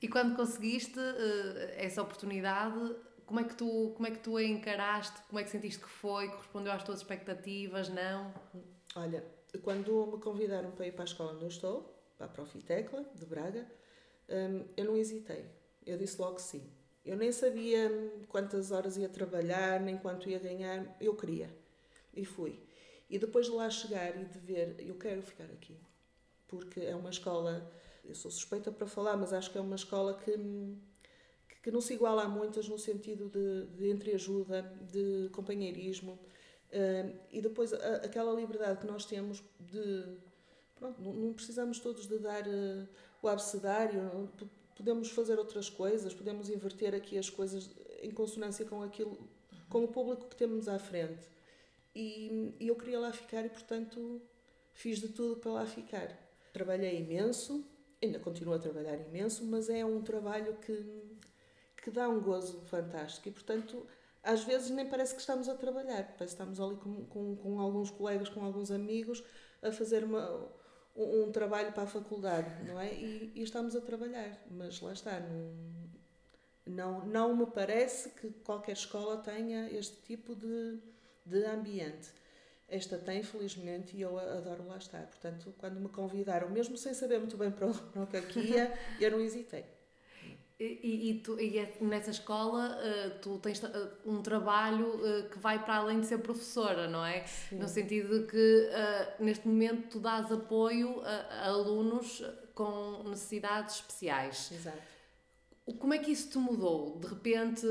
E 0.00 0.08
quando 0.08 0.36
conseguiste 0.36 0.98
uh, 0.98 1.72
essa 1.76 2.02
oportunidade, 2.02 2.96
como 3.26 3.40
é 3.40 3.44
que 3.44 3.54
tu 3.54 3.92
como 3.94 4.06
é 4.06 4.10
que 4.10 4.20
tu 4.20 4.36
a 4.36 4.42
encaraste? 4.42 5.20
Como 5.28 5.38
é 5.38 5.44
que 5.44 5.50
sentiste 5.50 5.82
que 5.82 5.88
foi? 5.88 6.28
Correspondeu 6.28 6.72
às 6.72 6.82
tuas 6.82 6.98
expectativas? 6.98 7.88
Não? 7.88 8.32
Olha, 8.94 9.24
quando 9.62 10.06
me 10.06 10.18
convidaram 10.18 10.70
para 10.70 10.86
ir 10.86 10.92
para 10.92 11.02
a 11.02 11.06
escola 11.06 11.32
onde 11.32 11.44
eu 11.44 11.48
estou, 11.48 11.94
para 12.16 12.26
a 12.26 12.28
Profitecla 12.28 13.04
de 13.14 13.26
Braga, 13.26 13.66
hum, 14.28 14.64
eu 14.76 14.84
não 14.84 14.96
hesitei. 14.96 15.44
Eu 15.84 15.98
disse 15.98 16.20
logo 16.20 16.38
sim. 16.38 16.70
Eu 17.04 17.16
nem 17.16 17.30
sabia 17.30 17.90
quantas 18.28 18.72
horas 18.72 18.96
ia 18.96 19.08
trabalhar, 19.08 19.80
nem 19.80 19.96
quanto 19.96 20.28
ia 20.28 20.38
ganhar. 20.38 20.96
Eu 21.00 21.14
queria. 21.14 21.50
E 22.14 22.24
fui. 22.24 22.60
E 23.08 23.18
depois 23.18 23.46
de 23.46 23.52
lá 23.52 23.68
chegar 23.70 24.20
e 24.20 24.24
de 24.24 24.38
ver, 24.38 24.76
eu 24.80 24.96
quero 24.96 25.22
ficar 25.22 25.44
aqui. 25.44 25.78
Porque 26.48 26.80
é 26.80 26.94
uma 26.94 27.10
escola, 27.10 27.70
eu 28.04 28.14
sou 28.14 28.30
suspeita 28.30 28.72
para 28.72 28.86
falar, 28.86 29.16
mas 29.16 29.32
acho 29.32 29.50
que 29.50 29.58
é 29.58 29.60
uma 29.60 29.76
escola 29.76 30.14
que 30.14 30.32
hum, 30.32 30.80
que 31.66 31.70
não 31.72 31.80
se 31.80 31.94
iguala 31.94 32.22
a 32.22 32.28
muitas 32.28 32.68
no 32.68 32.78
sentido 32.78 33.28
de, 33.28 33.66
de 33.76 33.90
entreajuda, 33.90 34.62
de 34.92 35.28
companheirismo 35.32 36.12
uh, 36.12 37.18
e 37.28 37.40
depois 37.40 37.72
aquela 37.72 38.32
liberdade 38.32 38.78
que 38.78 38.86
nós 38.86 39.04
temos 39.04 39.42
de. 39.58 40.16
Pronto, 40.76 41.02
não, 41.02 41.32
precisamos 41.32 41.80
todos 41.80 42.06
de 42.06 42.20
dar 42.20 42.46
uh, 42.46 42.88
o 43.20 43.26
abecedário, 43.26 44.30
podemos 44.76 45.10
fazer 45.10 45.40
outras 45.40 45.68
coisas, 45.68 46.14
podemos 46.14 46.48
inverter 46.48 46.94
aqui 46.94 47.18
as 47.18 47.28
coisas 47.28 47.68
em 48.00 48.12
consonância 48.12 48.64
com 48.64 48.80
aquilo, 48.80 49.18
com 49.68 49.82
o 49.82 49.88
público 49.88 50.28
que 50.28 50.36
temos 50.36 50.68
à 50.68 50.78
frente. 50.78 51.28
E, 51.92 52.54
e 52.60 52.68
eu 52.68 52.76
queria 52.76 53.00
lá 53.00 53.12
ficar 53.12 53.44
e, 53.44 53.48
portanto, 53.48 54.22
fiz 54.72 55.00
de 55.00 55.08
tudo 55.08 55.40
para 55.40 55.50
lá 55.50 55.66
ficar. 55.66 56.16
Trabalhei 56.52 57.00
imenso, 57.00 57.64
ainda 58.00 58.20
continuo 58.20 58.54
a 58.54 58.58
trabalhar 58.60 59.00
imenso, 59.00 59.44
mas 59.44 59.68
é 59.68 59.84
um 59.84 60.00
trabalho 60.00 60.54
que, 60.58 61.16
que 61.86 61.90
dá 61.92 62.08
um 62.08 62.20
gozo 62.20 62.60
fantástico 62.62 63.28
e, 63.28 63.30
portanto, 63.30 63.86
às 64.20 64.42
vezes 64.42 64.70
nem 64.70 64.88
parece 64.88 65.14
que 65.14 65.20
estamos 65.20 65.48
a 65.48 65.54
trabalhar, 65.54 66.02
parece 66.18 66.34
que 66.34 66.42
estamos 66.42 66.58
ali 66.58 66.74
com, 66.74 67.04
com, 67.04 67.36
com 67.36 67.60
alguns 67.60 67.92
colegas, 67.92 68.28
com 68.28 68.44
alguns 68.44 68.72
amigos, 68.72 69.22
a 69.62 69.70
fazer 69.70 70.02
uma, 70.02 70.50
um, 70.96 71.22
um, 71.22 71.30
trabalho 71.30 71.70
para 71.70 71.84
a 71.84 71.86
faculdade, 71.86 72.50
não 72.64 72.80
é? 72.80 72.92
E, 72.92 73.30
e, 73.36 73.40
estamos 73.40 73.76
a 73.76 73.80
trabalhar, 73.80 74.36
mas 74.50 74.80
lá 74.80 74.92
está, 74.92 75.20
não, 75.20 75.54
não, 76.66 77.06
não 77.06 77.36
me 77.36 77.46
parece 77.46 78.10
que 78.10 78.30
qualquer 78.42 78.72
escola 78.72 79.18
tenha 79.18 79.70
este 79.70 80.02
tipo 80.02 80.34
de, 80.34 80.80
de 81.24 81.44
ambiente. 81.44 82.10
Esta 82.68 82.98
tem, 82.98 83.22
felizmente, 83.22 83.96
e 83.96 84.00
eu 84.00 84.18
adoro 84.18 84.66
lá 84.66 84.76
estar. 84.76 85.06
Portanto, 85.06 85.54
quando 85.56 85.78
me 85.78 85.88
convidaram, 85.88 86.50
mesmo 86.50 86.76
sem 86.76 86.92
saber 86.92 87.20
muito 87.20 87.36
bem 87.36 87.52
para 87.52 87.68
o, 87.68 87.72
para 87.72 88.02
o 88.02 88.06
que 88.08 88.16
aqui 88.16 88.40
ia, 88.40 88.76
eu 89.00 89.12
não 89.12 89.20
hesitei. 89.20 89.75
E, 90.58 91.10
e, 91.10 91.14
tu, 91.20 91.38
e 91.38 91.58
é, 91.58 91.76
nessa 91.82 92.10
escola 92.10 92.78
uh, 92.78 93.18
tu 93.20 93.38
tens 93.38 93.62
uh, 93.62 93.90
um 94.06 94.22
trabalho 94.22 94.86
uh, 94.86 95.28
que 95.28 95.38
vai 95.38 95.62
para 95.62 95.76
além 95.76 96.00
de 96.00 96.06
ser 96.06 96.18
professora, 96.18 96.88
não 96.88 97.04
é? 97.04 97.26
Sim. 97.26 97.56
No 97.56 97.68
sentido 97.68 98.20
de 98.20 98.26
que 98.26 98.70
neste 99.20 99.46
momento 99.46 99.90
tu 99.90 100.00
dás 100.00 100.32
apoio 100.32 101.02
a, 101.02 101.10
a, 101.10 101.48
alunos 101.48 102.22
com 102.54 103.02
necessidades 103.06 103.76
especiais. 103.76 104.50
Exato. 104.50 104.96
Como 105.78 105.92
é 105.92 105.98
que 105.98 106.10
isso 106.12 106.30
te 106.30 106.38
mudou? 106.38 106.96
De 107.00 107.08
repente 107.08 107.66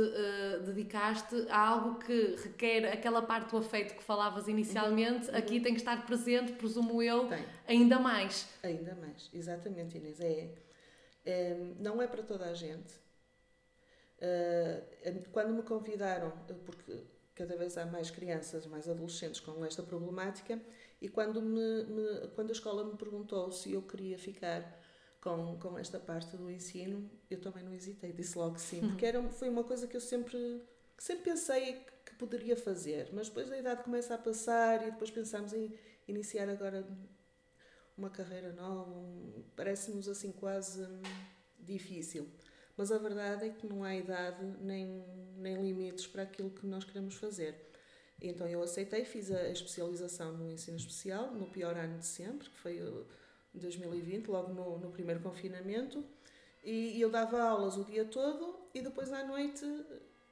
dedicaste 0.66 1.48
a 1.50 1.58
algo 1.58 1.98
que 1.98 2.36
requer 2.44 2.92
aquela 2.92 3.22
parte 3.22 3.50
do 3.50 3.58
afeto 3.58 3.96
que 3.96 4.04
falavas 4.04 4.48
inicialmente, 4.48 5.30
uhum. 5.30 5.38
aqui 5.38 5.60
tem 5.60 5.74
que 5.74 5.80
estar 5.80 6.06
presente, 6.06 6.52
presumo 6.52 7.02
eu, 7.02 7.28
tem. 7.30 7.44
ainda 7.68 7.98
mais. 7.98 8.48
Ainda 8.62 8.94
mais, 8.96 9.30
exatamente 9.34 9.98
Inês. 9.98 10.20
É 10.20 10.50
Ehm, 11.26 11.76
não 11.80 12.02
é 12.02 12.08
para 12.08 12.24
toda 12.24 12.46
a 12.46 12.54
gente. 12.54 12.94
Eh, 14.20 14.84
quando 15.32 15.54
me 15.54 15.64
convidaram, 15.64 16.32
porque 16.66 17.04
cada 17.34 17.58
vez 17.58 17.78
há 17.78 17.86
mais 17.86 18.10
crianças, 18.10 18.66
mais 18.66 18.88
adolescentes 18.88 19.40
com 19.42 19.66
esta 19.66 19.84
problemática, 19.84 20.60
e 21.02 21.10
quando, 21.10 21.42
me, 21.42 21.84
me, 21.84 22.28
quando 22.34 22.50
a 22.50 22.54
escola 22.54 22.84
me 22.86 22.96
perguntou 22.96 23.52
se 23.52 23.74
eu 23.74 23.82
queria 23.82 24.18
ficar 24.18 24.82
com, 25.20 25.58
com 25.60 25.78
esta 25.78 26.00
parte 26.00 26.38
do 26.38 26.50
ensino, 26.50 27.10
eu 27.30 27.42
também 27.42 27.64
não 27.64 27.74
hesitei, 27.74 28.14
disse 28.14 28.38
logo 28.38 28.56
que 28.56 28.62
sim, 28.62 28.82
uhum. 28.82 28.90
porque 28.90 29.06
era, 29.06 29.22
foi 29.30 29.50
uma 29.50 29.64
coisa 29.64 29.88
que 29.88 29.98
eu 29.98 30.02
sempre, 30.02 30.64
que 30.96 31.04
sempre 31.04 31.24
pensei 31.24 31.86
que 32.06 32.16
poderia 32.16 32.56
fazer, 32.56 33.10
mas 33.12 33.28
depois 33.28 33.52
a 33.52 33.58
idade 33.58 33.84
começa 33.84 34.16
a 34.16 34.18
passar 34.18 34.88
e 34.88 34.92
depois 34.92 35.12
pensamos 35.12 35.52
em 35.52 35.74
iniciar 36.08 36.48
agora 36.48 36.86
uma 37.98 38.10
carreira 38.10 38.52
nova, 38.54 38.92
um, 38.92 39.44
parece-nos 39.56 40.08
assim 40.08 40.32
quase 40.32 40.82
hum, 40.84 41.02
difícil. 41.60 42.28
Mas 42.78 42.92
a 42.92 42.98
verdade 42.98 43.46
é 43.46 43.50
que 43.50 43.66
não 43.66 43.84
há 43.84 43.96
idade 43.96 44.44
nem, 44.62 45.04
nem 45.38 45.62
limites 45.62 46.06
para 46.06 46.24
aquilo 46.24 46.50
que 46.50 46.66
nós 46.68 46.84
queremos 46.84 47.16
fazer. 47.16 47.56
Então 48.22 48.48
eu 48.48 48.62
aceitei, 48.62 49.06
fiz 49.06 49.32
a 49.32 49.50
especialização 49.50 50.34
no 50.34 50.52
ensino 50.52 50.78
especial, 50.78 51.32
no 51.32 51.48
pior 51.48 51.78
ano 51.78 52.00
de 52.00 52.06
sempre, 52.06 52.50
que 52.50 52.58
foi 52.58 52.80
2020, 53.54 54.28
logo 54.28 54.54
no, 54.54 54.80
no 54.80 54.92
primeiro 54.92 55.22
confinamento, 55.22 56.04
e, 56.64 56.98
e, 56.98 57.02
eu 57.02 57.10
dava 57.12 57.40
aulas 57.42 57.78
o 57.78 57.84
dia 57.84 58.06
todo 58.06 58.56
e 58.74 58.82
depois 58.82 59.14
à 59.14 59.24
noite, 59.24 59.64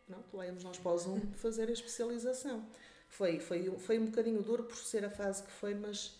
não, 0.09 0.23
lá 0.33 0.47
íamos 0.47 0.63
nós 0.63 0.77
para 0.79 0.91
o 0.91 0.97
Zoom 0.97 1.21
fazer 1.35 1.69
a 1.69 1.71
especialização. 1.71 2.65
Foi, 3.07 3.39
foi, 3.39 3.69
foi 3.77 3.99
um 3.99 4.07
bocadinho 4.07 4.41
duro 4.41 4.63
por 4.63 4.75
ser 4.75 5.05
a 5.05 5.09
fase 5.09 5.43
que 5.43 5.51
foi, 5.51 5.75
mas 5.75 6.19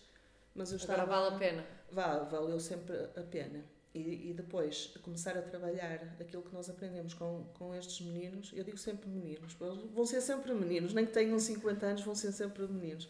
mas 0.54 0.70
eu 0.70 0.76
estava, 0.76 1.02
Agora 1.02 1.20
vale 1.20 1.34
a 1.34 1.38
pena. 1.38 1.66
Vale, 1.90 2.30
valeu 2.30 2.60
sempre 2.60 2.96
a 3.16 3.22
pena. 3.22 3.64
E, 3.94 4.30
e 4.30 4.34
depois 4.34 4.88
começar 5.02 5.38
a 5.38 5.42
trabalhar 5.42 6.16
aquilo 6.20 6.42
que 6.42 6.52
nós 6.52 6.68
aprendemos 6.68 7.14
com, 7.14 7.44
com 7.54 7.72
estes 7.74 8.04
meninos, 8.04 8.52
eu 8.52 8.64
digo 8.64 8.76
sempre 8.76 9.08
meninos, 9.08 9.54
vão 9.54 10.04
ser 10.04 10.20
sempre 10.20 10.52
meninos, 10.52 10.92
nem 10.92 11.06
que 11.06 11.12
tenham 11.12 11.38
50 11.38 11.86
anos, 11.86 12.02
vão 12.02 12.14
ser 12.14 12.32
sempre 12.32 12.66
meninos. 12.66 13.08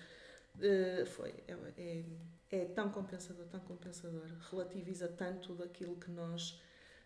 Uh, 0.56 1.06
foi, 1.06 1.34
é, 1.48 1.56
é, 1.78 2.04
é, 2.50 2.64
tão 2.66 2.90
compensador, 2.90 3.46
tão 3.46 3.60
compensador, 3.60 4.26
relativiza 4.50 5.08
tanto 5.08 5.54
daquilo 5.54 5.96
que 5.96 6.10
nós 6.10 6.62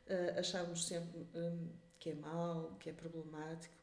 uh, 0.08 0.38
achávamos 0.38 0.84
sempre 0.84 1.26
um, 1.34 1.68
que 2.00 2.10
é 2.10 2.14
mau, 2.14 2.76
que 2.80 2.90
é 2.90 2.92
problemático, 2.92 3.77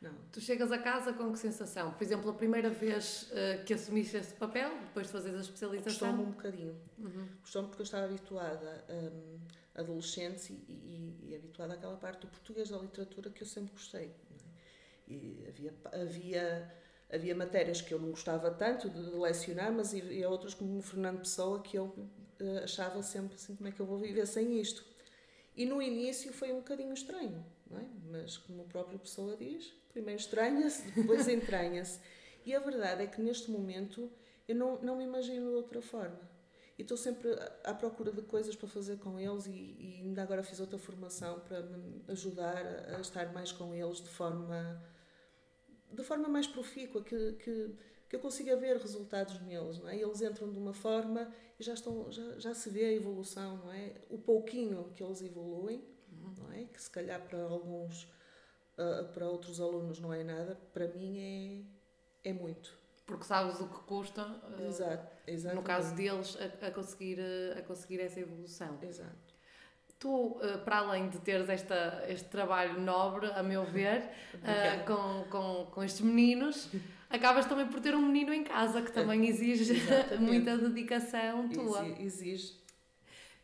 não. 0.00 0.14
Tu 0.32 0.40
chegas 0.40 0.72
a 0.72 0.78
casa 0.78 1.12
com 1.12 1.30
que 1.30 1.38
sensação? 1.38 1.92
Por 1.92 2.02
exemplo, 2.02 2.30
a 2.30 2.34
primeira 2.34 2.70
vez 2.70 3.30
uh, 3.30 3.64
que 3.66 3.74
assumiste 3.74 4.16
esse 4.16 4.32
papel, 4.32 4.70
depois 4.84 5.06
de 5.06 5.12
fazeres 5.12 5.38
a 5.38 5.42
especialização? 5.42 6.08
Gostou-me 6.08 6.22
um 6.22 6.32
bocadinho. 6.32 6.80
Uhum. 6.98 7.28
Gostou-me 7.40 7.68
porque 7.68 7.82
eu 7.82 7.84
estava 7.84 8.06
habituada 8.06 8.84
um, 8.88 9.38
a 9.74 9.80
adolescentes 9.82 10.48
e, 10.48 10.54
e, 10.54 11.28
e, 11.28 11.34
habituada 11.36 11.74
àquela 11.74 11.96
parte 11.96 12.22
do 12.22 12.28
português 12.28 12.70
da 12.70 12.78
literatura 12.78 13.28
que 13.28 13.42
eu 13.42 13.46
sempre 13.46 13.72
gostei. 13.72 14.06
É? 14.06 15.12
E 15.12 15.44
havia, 15.46 15.74
havia, 15.92 16.74
havia 17.12 17.34
matérias 17.34 17.82
que 17.82 17.92
eu 17.92 17.98
não 17.98 18.10
gostava 18.10 18.50
tanto 18.50 18.88
de 18.88 18.98
lecionar, 18.98 19.70
mas 19.70 19.94
havia 19.94 20.30
outras 20.30 20.54
como 20.54 20.78
o 20.78 20.82
Fernando 20.82 21.18
Pessoa 21.18 21.60
que 21.60 21.76
eu 21.76 21.84
uh, 21.84 22.64
achava 22.64 23.02
sempre 23.02 23.34
assim, 23.34 23.54
como 23.54 23.68
é 23.68 23.72
que 23.72 23.80
eu 23.80 23.86
vou 23.86 23.98
viver 23.98 24.26
sem 24.26 24.58
isto? 24.58 24.82
E 25.54 25.66
no 25.66 25.82
início 25.82 26.32
foi 26.32 26.52
um 26.52 26.56
bocadinho 26.56 26.94
estranho, 26.94 27.44
é? 27.72 27.84
mas 28.10 28.38
como 28.38 28.62
o 28.62 28.66
próprio 28.66 28.98
Pessoa 28.98 29.36
diz, 29.36 29.74
Primeiro 29.92 30.20
estranha-se, 30.20 30.90
depois 30.92 31.28
entranha-se. 31.28 32.00
E 32.44 32.54
a 32.54 32.60
verdade 32.60 33.02
é 33.02 33.06
que 33.06 33.20
neste 33.20 33.50
momento 33.50 34.10
eu 34.48 34.54
não, 34.54 34.80
não 34.82 34.96
me 34.96 35.04
imagino 35.04 35.50
de 35.50 35.56
outra 35.56 35.80
forma. 35.80 36.20
E 36.78 36.82
estou 36.82 36.96
sempre 36.96 37.28
à 37.62 37.74
procura 37.74 38.10
de 38.10 38.22
coisas 38.22 38.56
para 38.56 38.66
fazer 38.66 38.98
com 38.98 39.20
eles 39.20 39.46
e, 39.46 39.50
e 39.50 40.00
ainda 40.02 40.22
agora 40.22 40.42
fiz 40.42 40.60
outra 40.60 40.78
formação 40.78 41.38
para 41.40 41.60
me 41.62 42.02
ajudar 42.08 42.56
a, 42.56 42.96
a, 42.96 43.00
estar 43.00 43.32
mais 43.34 43.52
com 43.52 43.74
eles 43.74 43.98
de 43.98 44.08
forma 44.08 44.82
de 45.92 46.02
forma 46.02 46.28
mais 46.28 46.46
profícua, 46.46 47.02
que, 47.02 47.32
que, 47.32 47.74
que 48.08 48.16
eu 48.16 48.20
consiga 48.20 48.56
ver 48.56 48.76
resultados 48.76 49.40
neles, 49.42 49.78
não 49.78 49.88
é? 49.88 49.96
Eles 49.96 50.22
entram 50.22 50.50
de 50.50 50.56
uma 50.56 50.72
forma 50.72 51.30
e 51.58 51.62
já, 51.62 51.74
estão, 51.74 52.10
já, 52.10 52.38
já 52.38 52.54
se 52.54 52.70
vê 52.70 52.84
a 52.84 52.92
evolução, 52.92 53.58
não 53.58 53.72
é? 53.72 53.92
O 54.08 54.16
pouquinho 54.16 54.92
que 54.94 55.02
eles 55.02 55.20
evoluem, 55.20 55.84
não 56.38 56.50
é? 56.52 56.64
Que 56.64 56.80
se 56.80 56.88
calhar 56.88 57.20
para 57.28 57.42
alguns 57.42 58.08
uh, 58.80 59.04
para 59.12 59.28
outros 59.28 59.60
alunos 59.60 60.00
não 60.00 60.12
é 60.12 60.24
nada, 60.24 60.58
para 60.72 60.88
mim 60.88 61.66
é, 62.24 62.30
é 62.30 62.32
muito. 62.32 62.78
Porque 63.04 63.24
sabes 63.24 63.60
o 63.60 63.66
que 63.66 63.80
custa, 63.80 64.24
uh, 64.24 64.62
Exato, 65.26 65.54
no 65.54 65.62
caso 65.62 65.94
deles, 65.94 66.36
a, 66.40 66.66
a, 66.66 66.70
conseguir, 66.70 67.18
a 67.56 67.62
conseguir 67.62 68.00
essa 68.00 68.20
evolução. 68.20 68.78
Exato. 68.82 69.30
Tu, 69.98 70.40
para 70.64 70.78
além 70.78 71.10
de 71.10 71.18
teres 71.18 71.50
esta, 71.50 72.04
este 72.08 72.26
trabalho 72.30 72.80
nobre, 72.80 73.26
a 73.32 73.42
meu 73.42 73.66
ver, 73.66 74.02
com, 74.86 75.24
com, 75.28 75.66
com 75.70 75.84
estes 75.84 76.00
meninos, 76.00 76.70
acabas 77.10 77.44
também 77.44 77.66
por 77.66 77.80
ter 77.80 77.94
um 77.94 78.00
menino 78.00 78.32
em 78.32 78.44
casa 78.44 78.80
que 78.80 78.92
também 78.92 79.26
exige 79.28 79.74
muita 80.18 80.56
dedicação 80.56 81.48
tua. 81.48 81.86
Exige, 81.98 82.54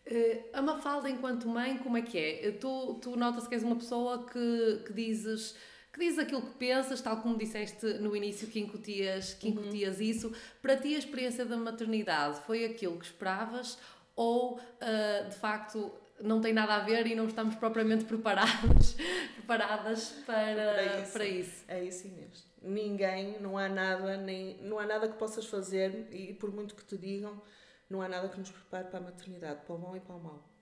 Uh, 0.07 0.45
a 0.53 0.63
Mafalda, 0.63 1.11
enquanto 1.11 1.49
mãe, 1.49 1.79
como 1.79 1.97
é 1.97 2.03
que 2.03 2.17
é? 2.17 2.47
Eh, 2.47 2.53
tu, 2.53 2.95
tu 3.03 3.17
notas 3.17 3.49
que 3.49 3.55
és 3.55 3.65
uma 3.65 3.75
pessoa 3.75 4.25
que, 4.25 4.83
que 4.87 4.93
dizes 4.93 5.57
que 5.97 6.01
dizes 6.01 6.19
aquilo 6.19 6.43
que 6.43 6.55
pensas, 6.59 7.01
tal 7.01 7.17
como 7.23 7.39
disseste 7.39 7.87
no 7.95 8.15
início 8.15 8.47
que 8.49 8.61
incutias, 8.61 9.33
que 9.33 9.49
uhum. 9.49 9.55
incutias 9.55 9.97
uhum. 9.97 10.03
isso. 10.03 10.33
Para 10.61 10.77
ti, 10.77 10.95
a 10.95 10.99
experiência 10.99 11.47
da 11.47 11.57
maternidade 11.57 12.39
foi 12.41 12.67
aquilo 12.67 12.99
que 12.99 13.07
esperavas 13.07 13.79
ou, 14.15 14.59
uh, 14.59 15.29
de 15.29 15.35
facto, 15.37 15.91
não 16.21 16.41
tem 16.41 16.53
nada 16.53 16.75
a 16.75 16.81
ver 16.81 17.07
e 17.07 17.15
não 17.15 17.27
estamos 17.27 17.55
propriamente 17.55 18.05
preparados, 18.07 18.95
preparadas 19.37 20.11
para, 20.27 20.75
para 20.75 21.03
isso. 21.03 21.13
para, 21.13 21.25
isso. 21.25 21.65
É 21.67 21.85
isso 21.85 22.09
mesmo. 22.09 22.47
Ninguém, 22.63 23.41
não 23.41 23.57
há 23.57 23.69
nada, 23.69 24.19
nem, 24.19 24.59
não 24.63 24.79
há 24.79 24.85
nada 24.85 25.09
que 25.09 25.17
possas 25.17 25.47
fazer 25.47 26.09
e 26.11 26.35
por 26.35 26.53
muito 26.53 26.75
que 26.75 26.85
te 26.85 26.99
digam, 26.99 27.41
não 27.88 28.02
há 28.02 28.09
nada 28.09 28.28
que 28.28 28.38
nos 28.38 28.50
prepare 28.50 28.88
para 28.88 28.99
a 28.99 29.02
maternidade, 29.02 29.64
para 29.64 29.75
o 29.75 29.78
bom 29.78 29.97
e 29.97 30.00
para 30.00 30.16
o 30.16 30.21
mau. 30.21 30.57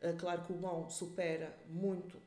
É? 0.00 0.12
Claro 0.14 0.42
que 0.44 0.52
o 0.52 0.56
bom 0.56 0.88
supera 0.88 1.54
muito, 1.68 2.20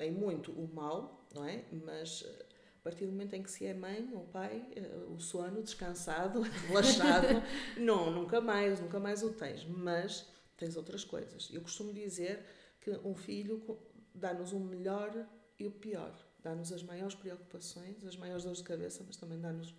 em 0.00 0.10
muito, 0.10 0.50
o 0.50 0.68
mau, 0.74 1.24
não 1.32 1.44
é? 1.44 1.64
Mas 1.70 2.24
eh, 2.26 2.46
a 2.80 2.82
partir 2.82 3.06
do 3.06 3.12
momento 3.12 3.34
em 3.34 3.42
que 3.42 3.50
se 3.50 3.64
é 3.64 3.72
mãe 3.72 4.10
ou 4.12 4.26
pai, 4.26 4.66
eh, 4.74 5.06
o 5.08 5.20
sono 5.20 5.62
descansado, 5.62 6.42
relaxado, 6.66 7.42
não, 7.76 8.10
nunca 8.10 8.40
mais, 8.40 8.80
nunca 8.80 8.98
mais 8.98 9.22
o 9.22 9.30
tens. 9.32 9.64
Mas 9.64 10.28
tens 10.56 10.76
outras 10.76 11.04
coisas. 11.04 11.48
Eu 11.52 11.60
costumo 11.60 11.92
dizer 11.92 12.44
que 12.80 12.90
um 13.04 13.14
filho 13.14 13.78
dá-nos 14.12 14.52
o 14.52 14.58
melhor 14.58 15.26
e 15.58 15.66
o 15.66 15.70
pior. 15.70 16.12
Dá-nos 16.42 16.72
as 16.72 16.82
maiores 16.82 17.14
preocupações, 17.14 18.04
as 18.04 18.16
maiores 18.16 18.42
dores 18.42 18.58
de 18.58 18.64
cabeça, 18.64 19.04
mas 19.06 19.16
também 19.16 19.40
dá-nos 19.40 19.72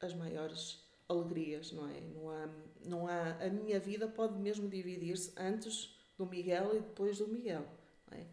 as 0.00 0.12
maiores 0.12 0.84
alegrias, 1.08 1.72
não 1.72 1.88
é? 1.88 2.00
Não 2.00 2.30
há, 2.30 2.48
não 2.84 3.08
há, 3.08 3.30
a 3.44 3.48
minha 3.48 3.78
vida 3.78 4.08
pode 4.08 4.38
mesmo 4.38 4.68
dividir-se 4.68 5.32
antes 5.36 5.96
do 6.18 6.26
Miguel 6.26 6.76
e 6.76 6.80
depois 6.80 7.18
do 7.18 7.28
Miguel. 7.28 7.64
Não 8.10 8.18
é? 8.18 8.26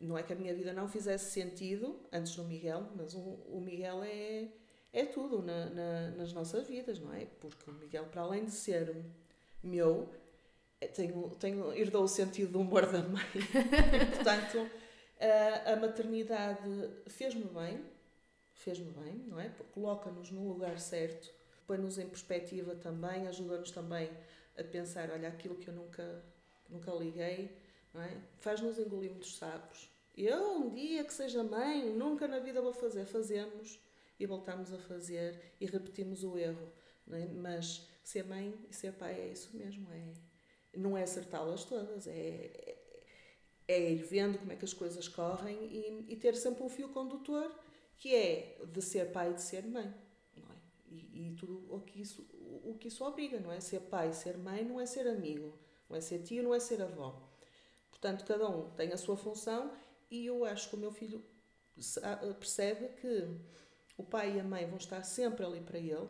não 0.00 0.18
é 0.18 0.22
que 0.22 0.32
a 0.32 0.36
minha 0.36 0.54
vida 0.54 0.72
não 0.72 0.88
fizesse 0.88 1.30
sentido 1.30 2.00
antes 2.10 2.34
do 2.34 2.44
Miguel, 2.44 2.86
mas 2.96 3.14
o, 3.14 3.18
o 3.18 3.60
Miguel 3.60 4.02
é, 4.02 4.48
é 4.92 5.04
tudo 5.04 5.42
na, 5.42 5.66
na, 5.66 6.10
nas 6.12 6.32
nossas 6.32 6.66
vidas, 6.66 6.98
não 6.98 7.12
é? 7.12 7.26
Porque 7.38 7.70
o 7.70 7.74
Miguel, 7.74 8.06
para 8.06 8.22
além 8.22 8.46
de 8.46 8.50
ser 8.50 8.96
meu, 9.62 10.08
é, 10.80 10.86
tenho, 10.86 11.28
tenho, 11.38 11.72
herdou 11.74 12.04
o 12.04 12.08
sentido 12.08 12.52
do 12.52 12.60
humor 12.60 12.90
da 12.90 13.02
mãe. 13.02 13.22
e, 13.36 14.06
portanto, 14.06 14.70
a, 15.20 15.72
a 15.72 15.76
maternidade 15.76 16.90
fez-me 17.06 17.44
bem, 17.44 17.84
fez-me 18.54 18.90
bem, 18.92 19.16
não 19.28 19.38
é? 19.38 19.50
Coloca-nos 19.74 20.30
no 20.30 20.48
lugar 20.48 20.78
certo, 20.80 21.30
põe-nos 21.70 21.98
em 21.98 22.08
perspectiva 22.08 22.74
também, 22.74 23.28
ajuda-nos 23.28 23.70
também 23.70 24.10
a 24.58 24.64
pensar, 24.64 25.08
olha, 25.12 25.28
aquilo 25.28 25.54
que 25.54 25.68
eu 25.68 25.74
nunca, 25.74 26.20
nunca 26.68 26.90
liguei, 26.90 27.48
é? 27.94 28.16
Faz-nos 28.40 28.76
engolir 28.76 29.12
muitos 29.12 29.36
sapos. 29.36 29.88
Eu, 30.16 30.56
um 30.56 30.74
dia 30.74 31.04
que 31.04 31.14
seja 31.14 31.44
mãe, 31.44 31.92
nunca 31.94 32.26
na 32.26 32.40
vida 32.40 32.60
vou 32.60 32.72
fazer. 32.72 33.04
Fazemos 33.04 33.80
e 34.18 34.26
voltamos 34.26 34.72
a 34.72 34.78
fazer 34.78 35.54
e 35.60 35.66
repetimos 35.66 36.24
o 36.24 36.36
erro. 36.36 36.72
É? 37.12 37.26
Mas 37.26 37.88
ser 38.02 38.24
mãe 38.24 38.52
e 38.68 38.74
ser 38.74 38.92
pai 38.94 39.20
é 39.20 39.28
isso 39.28 39.56
mesmo. 39.56 39.86
É, 39.92 40.76
não 40.76 40.98
é 40.98 41.04
acertá-las 41.04 41.64
todas, 41.64 42.08
é, 42.08 42.12
é, 42.12 42.78
é, 43.68 43.92
ir 43.92 44.02
vendo 44.02 44.38
como 44.38 44.52
é 44.52 44.56
que 44.56 44.64
as 44.64 44.74
coisas 44.74 45.06
correm 45.06 45.56
e, 45.64 46.12
e, 46.12 46.16
ter 46.16 46.34
sempre 46.34 46.64
um 46.64 46.68
fio 46.68 46.88
condutor 46.88 47.52
que 47.96 48.14
é 48.14 48.58
de 48.72 48.82
ser 48.82 49.12
pai 49.12 49.30
e 49.30 49.34
de 49.34 49.42
ser 49.42 49.64
mãe. 49.66 49.92
Não 51.20 51.26
e, 51.26 51.34
tudo 51.34 51.66
o 51.74 51.80
que, 51.80 52.00
isso, 52.00 52.26
o, 52.64 52.76
que 52.78 52.88
isso 52.88 53.04
obriga, 53.04 53.38
não 53.38 53.52
é? 53.52 53.60
Ser 53.60 53.80
pai, 53.80 54.12
ser 54.12 54.38
mãe 54.38 54.64
não 54.64 54.80
é 54.80 54.86
ser 54.86 55.06
amigo, 55.06 55.58
não 55.88 55.96
é 55.96 56.00
ser 56.00 56.20
tio, 56.20 56.42
não 56.42 56.54
é 56.54 56.60
ser 56.60 56.80
avó. 56.80 57.28
Portanto, 57.90 58.24
cada 58.24 58.48
um 58.48 58.70
tem 58.70 58.92
a 58.92 58.96
sua 58.96 59.16
função 59.16 59.72
e 60.10 60.26
eu 60.26 60.44
acho 60.44 60.70
que 60.70 60.76
o 60.76 60.78
meu 60.78 60.90
filho 60.90 61.22
percebe 62.38 62.88
que 63.00 63.28
o 63.96 64.02
pai 64.02 64.36
e 64.36 64.40
a 64.40 64.44
mãe 64.44 64.66
vão 64.66 64.78
estar 64.78 65.02
sempre 65.02 65.44
ali 65.44 65.60
para 65.60 65.78
ele, 65.78 66.08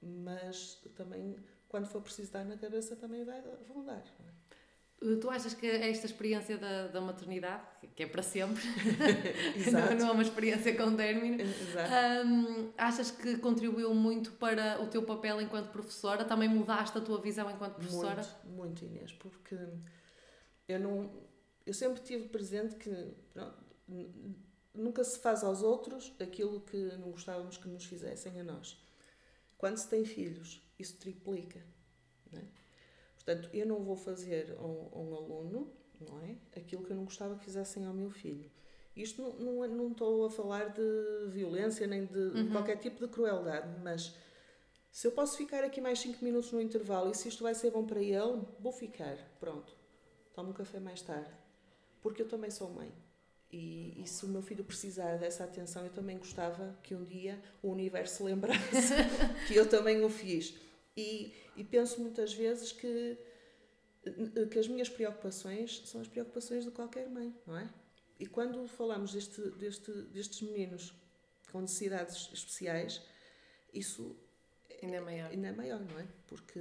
mas 0.00 0.82
também, 0.94 1.36
quando 1.68 1.86
for 1.86 2.02
preciso 2.02 2.32
dar 2.32 2.44
na 2.44 2.56
cabeça, 2.56 2.94
também 2.94 3.24
vai, 3.24 3.40
vão 3.68 3.84
dar. 3.84 4.04
É? 4.20 4.51
Tu 5.20 5.30
achas 5.30 5.52
que 5.52 5.66
esta 5.66 6.06
experiência 6.06 6.56
da, 6.56 6.86
da 6.86 7.00
maternidade, 7.00 7.62
que 7.96 8.04
é 8.04 8.06
para 8.06 8.22
sempre, 8.22 8.62
não, 9.72 9.98
não, 9.98 10.08
é 10.08 10.12
uma 10.12 10.22
experiência 10.22 10.76
com 10.76 10.94
término, 10.94 11.42
um, 12.24 12.72
achas 12.78 13.10
que 13.10 13.36
contribuiu 13.38 13.92
muito 13.94 14.32
para 14.32 14.80
o 14.80 14.86
teu 14.86 15.02
papel 15.02 15.40
enquanto 15.40 15.72
professora? 15.72 16.24
Também 16.24 16.48
mudaste 16.48 16.96
a 16.96 17.00
tua 17.00 17.20
visão 17.20 17.50
enquanto 17.50 17.74
professora? 17.74 18.22
Muito, 18.44 18.56
muito 18.56 18.84
Inês, 18.84 19.12
porque 19.12 19.56
eu 20.68 20.78
não 20.78 21.10
eu 21.66 21.74
sempre 21.74 22.02
tive 22.02 22.28
presente 22.28 22.76
que 22.76 22.90
pronto, 23.32 23.56
nunca 24.74 25.04
se 25.04 25.18
faz 25.18 25.42
aos 25.44 25.62
outros 25.62 26.14
aquilo 26.20 26.60
que 26.60 26.76
não 26.96 27.10
gostávamos 27.10 27.56
que 27.56 27.68
nos 27.68 27.84
fizessem 27.84 28.40
a 28.40 28.44
nós. 28.44 28.80
Quando 29.56 29.76
se 29.76 29.88
tem 29.88 30.04
filhos, 30.04 30.60
isso 30.78 30.96
triplica. 30.98 31.64
Não 32.32 32.40
é? 32.40 32.44
Portanto, 33.24 33.48
eu 33.52 33.66
não 33.66 33.82
vou 33.82 33.96
fazer 33.96 34.56
a 34.58 34.64
um, 34.64 34.88
a 34.92 34.98
um, 34.98 35.14
aluno 35.14 35.72
não 36.00 36.20
é? 36.20 36.36
aquilo 36.56 36.84
que 36.84 36.90
eu 36.90 36.96
não 36.96 37.04
gostava 37.04 37.36
que 37.36 37.44
fizessem 37.44 37.84
ao 37.84 37.94
meu 37.94 38.10
filho. 38.10 38.50
Isto 38.96 39.22
não, 39.22 39.32
não, 39.32 39.68
não 39.68 39.92
estou 39.92 40.26
a 40.26 40.30
falar 40.30 40.70
de 40.70 41.28
violência 41.28 41.86
nem 41.86 42.04
de 42.04 42.18
uhum. 42.18 42.50
qualquer 42.50 42.76
tipo 42.76 42.98
de 43.00 43.10
crueldade, 43.10 43.80
mas 43.82 44.14
se 44.90 45.06
eu 45.06 45.12
posso 45.12 45.36
ficar 45.36 45.64
aqui 45.64 45.80
mais 45.80 46.00
5 46.00 46.22
minutos 46.22 46.52
no 46.52 46.60
intervalo 46.60 47.10
e 47.10 47.14
se 47.14 47.28
isto 47.28 47.42
vai 47.42 47.54
ser 47.54 47.70
bom 47.70 47.86
para 47.86 48.02
ele, 48.02 48.42
vou 48.58 48.72
ficar. 48.72 49.16
Pronto. 49.38 49.74
Tomo 50.34 50.50
um 50.50 50.52
café 50.52 50.80
mais 50.80 51.00
tarde 51.00 51.42
porque 52.02 52.20
eu 52.20 52.28
também 52.28 52.50
sou 52.50 52.68
mãe. 52.68 52.92
E, 53.50 54.02
e, 54.02 54.06
se 54.06 54.24
o 54.24 54.28
meu 54.28 54.42
filho 54.42 54.64
precisar 54.64 55.18
dessa 55.18 55.44
atenção, 55.44 55.84
eu 55.84 55.90
também 55.90 56.18
gostava 56.18 56.74
que 56.82 56.94
um 56.94 57.04
dia 57.04 57.40
o 57.62 57.68
universo 57.68 58.24
lembrasse 58.24 58.94
que 59.46 59.54
eu 59.54 59.68
também 59.68 60.02
o 60.02 60.08
fiz. 60.08 60.54
E, 60.96 61.34
e, 61.56 61.64
penso 61.64 62.00
muitas 62.00 62.34
vezes 62.34 62.72
que, 62.72 63.18
que 64.50 64.58
as 64.58 64.68
minhas 64.68 64.88
preocupações 64.88 65.82
são 65.86 66.00
as 66.00 66.08
preocupações 66.08 66.64
de 66.64 66.70
qualquer 66.70 67.08
mãe, 67.08 67.34
não 67.46 67.56
é? 67.56 67.72
E 68.18 68.26
quando 68.26 68.66
falamos 68.68 69.12
deste, 69.12 69.40
deste, 69.52 69.90
destes 69.90 70.42
meninos 70.42 70.94
com 71.50 71.60
necessidades 71.60 72.30
especiais, 72.32 73.02
isso 73.72 74.16
ainda 74.82 74.96
é 74.96 75.00
maior. 75.00 75.30
Ainda 75.30 75.48
é 75.48 75.52
maior, 75.52 75.80
não 75.80 75.98
é? 75.98 76.06
Porque 76.26 76.60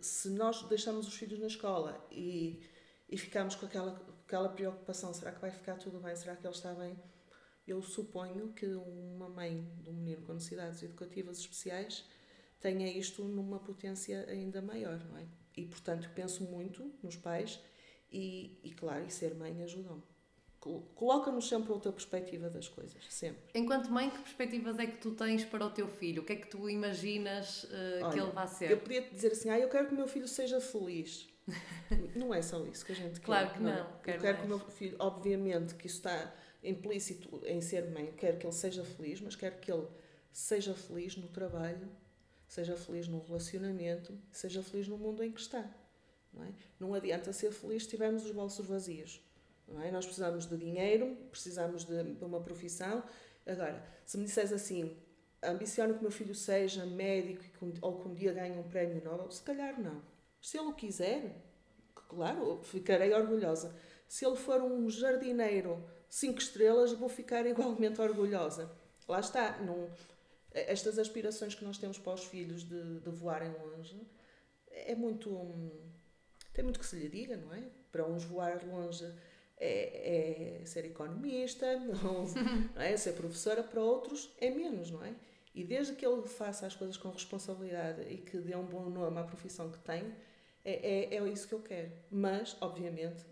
se 0.00 0.30
nós 0.30 0.62
deixamos 0.68 1.06
os 1.06 1.14
filhos 1.14 1.38
na 1.38 1.46
escola 1.46 2.06
e, 2.10 2.60
e 3.08 3.18
ficamos 3.18 3.54
com 3.54 3.66
aquela 3.66 4.10
aquela 4.30 4.48
preocupação, 4.48 5.12
será 5.12 5.32
que 5.32 5.40
vai 5.40 5.50
ficar 5.50 5.76
tudo 5.76 5.98
bem? 5.98 6.14
Será 6.14 6.36
que 6.36 6.46
ele 6.46 6.54
está 6.54 6.72
bem? 6.72 6.96
Eu 7.66 7.82
suponho 7.82 8.52
que 8.52 8.66
uma 8.66 9.28
mãe 9.28 9.68
de 9.82 9.90
um 9.90 9.92
menino 9.92 10.22
com 10.22 10.34
necessidades 10.34 10.80
educativas 10.84 11.38
especiais 11.40 12.04
tenha 12.60 12.86
isto 12.88 13.24
numa 13.24 13.58
potência 13.58 14.24
ainda 14.28 14.60
maior, 14.60 15.02
não 15.08 15.18
é? 15.18 15.26
E, 15.56 15.66
portanto, 15.66 16.10
penso 16.14 16.44
muito 16.44 16.92
nos 17.02 17.16
pais 17.16 17.60
e, 18.10 18.58
e 18.62 18.70
claro, 18.72 19.04
e 19.06 19.10
ser 19.10 19.34
mãe 19.34 19.62
ajuda-me. 19.62 20.02
Coloca-nos 20.94 21.48
sempre 21.48 21.72
outra 21.72 21.90
perspectiva 21.90 22.50
das 22.50 22.68
coisas, 22.68 23.02
sempre. 23.08 23.42
Enquanto 23.54 23.90
mãe, 23.90 24.10
que 24.10 24.18
perspectivas 24.18 24.78
é 24.78 24.86
que 24.86 24.98
tu 24.98 25.12
tens 25.12 25.42
para 25.42 25.64
o 25.64 25.70
teu 25.70 25.88
filho? 25.88 26.22
O 26.22 26.24
que 26.24 26.34
é 26.34 26.36
que 26.36 26.48
tu 26.48 26.68
imaginas 26.68 27.64
uh, 27.64 27.68
Olha, 28.02 28.12
que 28.12 28.20
ele 28.20 28.30
vai 28.30 28.46
ser? 28.46 28.70
Eu 28.70 28.78
podia 28.78 29.00
te 29.00 29.14
dizer 29.14 29.32
assim, 29.32 29.48
ah, 29.48 29.58
eu 29.58 29.70
quero 29.70 29.88
que 29.88 29.94
o 29.94 29.96
meu 29.96 30.06
filho 30.06 30.28
seja 30.28 30.60
feliz. 30.60 31.26
Não 32.14 32.34
é 32.34 32.42
só 32.42 32.62
isso 32.66 32.84
que 32.84 32.92
a 32.92 32.94
gente 32.94 33.20
quer. 33.20 33.26
Claro 33.26 33.54
que 33.54 33.60
não. 33.60 33.74
não. 33.74 34.00
Quero 34.02 34.18
eu 34.18 34.20
quero 34.20 34.38
que 34.38 34.44
o 34.44 34.48
meu 34.48 34.58
filho, 34.58 34.96
obviamente, 34.98 35.74
que 35.74 35.86
isso 35.86 35.96
está 35.96 36.34
implícito 36.62 37.40
em 37.46 37.62
ser 37.62 37.90
mãe, 37.90 38.12
quero 38.16 38.36
que 38.36 38.46
ele 38.46 38.52
seja 38.52 38.84
feliz, 38.84 39.20
mas 39.20 39.34
quero 39.34 39.58
que 39.58 39.72
ele 39.72 39.86
seja 40.30 40.74
feliz 40.74 41.16
no 41.16 41.28
trabalho, 41.28 41.88
seja 42.50 42.76
feliz 42.76 43.06
no 43.06 43.20
relacionamento, 43.20 44.12
seja 44.32 44.60
feliz 44.60 44.88
no 44.88 44.98
mundo 44.98 45.22
em 45.22 45.30
que 45.30 45.40
está. 45.40 45.64
Não, 46.32 46.42
é? 46.42 46.52
não 46.80 46.94
adianta 46.94 47.32
ser 47.32 47.52
feliz 47.52 47.84
se 47.84 47.90
tivermos 47.90 48.24
os 48.24 48.32
bolsos 48.32 48.66
vazios. 48.66 49.24
Não 49.68 49.80
é? 49.80 49.90
Nós 49.92 50.04
precisamos 50.04 50.46
de 50.46 50.56
dinheiro, 50.56 51.16
precisamos 51.30 51.84
de, 51.84 51.94
uma 52.20 52.40
profissão. 52.40 53.04
Agora, 53.46 53.80
se 54.04 54.18
me 54.18 54.24
disseres 54.24 54.52
assim, 54.52 54.96
ambiciono 55.40 55.94
que 55.94 56.02
meu 56.02 56.10
filho 56.10 56.34
seja 56.34 56.84
médico 56.84 57.44
ou 57.80 58.00
que 58.00 58.08
um 58.08 58.14
dia 58.14 58.32
ganhe 58.32 58.58
um 58.58 58.64
prémio 58.64 59.02
Nobel, 59.04 59.30
se 59.30 59.42
calhar 59.42 59.80
não. 59.80 60.02
Se 60.42 60.58
ele 60.58 60.66
o 60.66 60.74
quiser, 60.74 61.36
claro, 62.08 62.60
ficarei 62.64 63.14
orgulhosa. 63.14 63.72
Se 64.08 64.26
ele 64.26 64.36
for 64.36 64.60
um 64.60 64.90
jardineiro 64.90 65.88
cinco 66.08 66.40
estrelas, 66.40 66.92
vou 66.94 67.08
ficar 67.08 67.46
igualmente 67.46 68.00
orgulhosa. 68.00 68.72
Lá 69.06 69.20
está. 69.20 69.58
Não, 69.58 69.88
estas 70.52 70.98
aspirações 70.98 71.54
que 71.54 71.64
nós 71.64 71.78
temos 71.78 71.98
para 71.98 72.14
os 72.14 72.24
filhos 72.24 72.64
de, 72.64 73.00
de 73.00 73.10
voarem 73.10 73.52
longe 73.52 74.00
é 74.70 74.94
muito. 74.94 75.30
tem 76.52 76.64
muito 76.64 76.78
que 76.78 76.86
se 76.86 76.96
lhe 76.96 77.08
diga, 77.08 77.36
não 77.36 77.52
é? 77.52 77.62
Para 77.92 78.06
uns 78.06 78.24
voar 78.24 78.64
longe 78.66 79.04
é, 79.56 80.60
é 80.60 80.64
ser 80.64 80.84
economista, 80.86 81.76
não, 81.78 82.24
não 82.74 82.82
é? 82.82 82.96
ser 82.96 83.12
professora, 83.12 83.62
para 83.62 83.82
outros 83.82 84.34
é 84.40 84.50
menos, 84.50 84.90
não 84.90 85.04
é? 85.04 85.14
E 85.54 85.64
desde 85.64 85.94
que 85.94 86.06
ele 86.06 86.22
faça 86.26 86.66
as 86.66 86.74
coisas 86.74 86.96
com 86.96 87.10
responsabilidade 87.10 88.02
e 88.08 88.18
que 88.18 88.38
dê 88.38 88.54
um 88.54 88.64
bom 88.64 88.88
nome 88.88 89.18
à 89.18 89.24
profissão 89.24 89.70
que 89.70 89.78
tem, 89.80 90.14
é, 90.64 91.14
é, 91.14 91.16
é 91.16 91.28
isso 91.28 91.48
que 91.48 91.54
eu 91.54 91.60
quero. 91.60 91.90
Mas, 92.10 92.56
obviamente, 92.60 93.24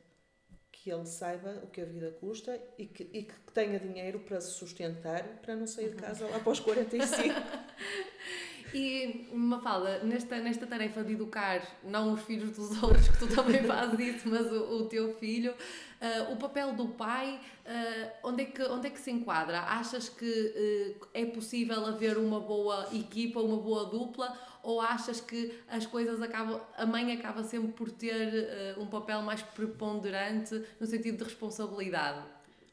que 0.83 0.91
ele 0.91 1.07
saiba 1.07 1.61
o 1.65 1.67
que 1.67 1.81
a 1.81 1.85
vida 1.85 2.11
custa 2.21 2.61
e 2.77 2.87
que, 2.87 3.09
e 3.13 3.23
que 3.25 3.35
tenha 3.53 3.79
dinheiro 3.79 4.21
para 4.21 4.41
se 4.41 4.53
sustentar, 4.53 5.23
para 5.43 5.57
não 5.57 5.67
sair 5.67 5.89
de 5.89 5.95
uhum. 5.95 6.01
casa 6.01 6.27
lá 6.27 6.37
após 6.37 6.61
45. 6.61 7.35
E, 8.75 9.29
Mafalda, 9.33 10.01
nesta, 10.01 10.39
nesta 10.41 10.67
tarefa 10.67 11.03
de 11.03 11.15
educar, 11.15 11.63
não 11.83 12.13
os 12.13 12.21
filhos 12.23 12.51
dos 12.51 12.71
outros, 12.83 13.09
que 13.09 13.19
tu 13.19 13.27
também 13.27 13.63
fazes 13.65 13.99
isso, 13.99 14.29
mas 14.29 14.51
o, 14.53 14.83
o 14.83 14.85
teu 14.87 15.15
filho, 15.15 15.53
uh, 15.53 16.33
o 16.33 16.37
papel 16.37 16.75
do 16.75 16.89
pai, 16.89 17.41
uh, 17.65 18.11
onde, 18.25 18.43
é 18.43 18.47
que, 18.47 18.63
onde 18.65 18.89
é 18.89 18.91
que 18.91 19.01
se 19.01 19.11
enquadra? 19.11 19.61
Achas 19.61 20.09
que 20.09 20.97
uh, 21.01 21.07
é 21.15 21.25
possível 21.25 21.87
haver 21.87 22.19
uma 22.19 22.41
boa 22.41 22.89
equipa, 22.93 23.41
uma 23.41 23.57
boa 23.57 23.87
dupla, 23.87 24.37
ou 24.69 24.83
achas 24.83 25.19
que 25.19 25.59
as 25.67 25.87
coisas 25.87 26.21
acabam, 26.21 26.61
a 26.77 26.85
mãe 26.85 27.11
acaba 27.13 27.43
sempre 27.43 27.73
por 27.73 27.91
ter 27.91 28.77
um 28.77 28.87
papel 28.87 29.23
mais 29.23 29.41
preponderante 29.41 30.63
no 30.79 30.87
sentido 30.87 31.17
de 31.17 31.25
responsabilidade? 31.25 32.23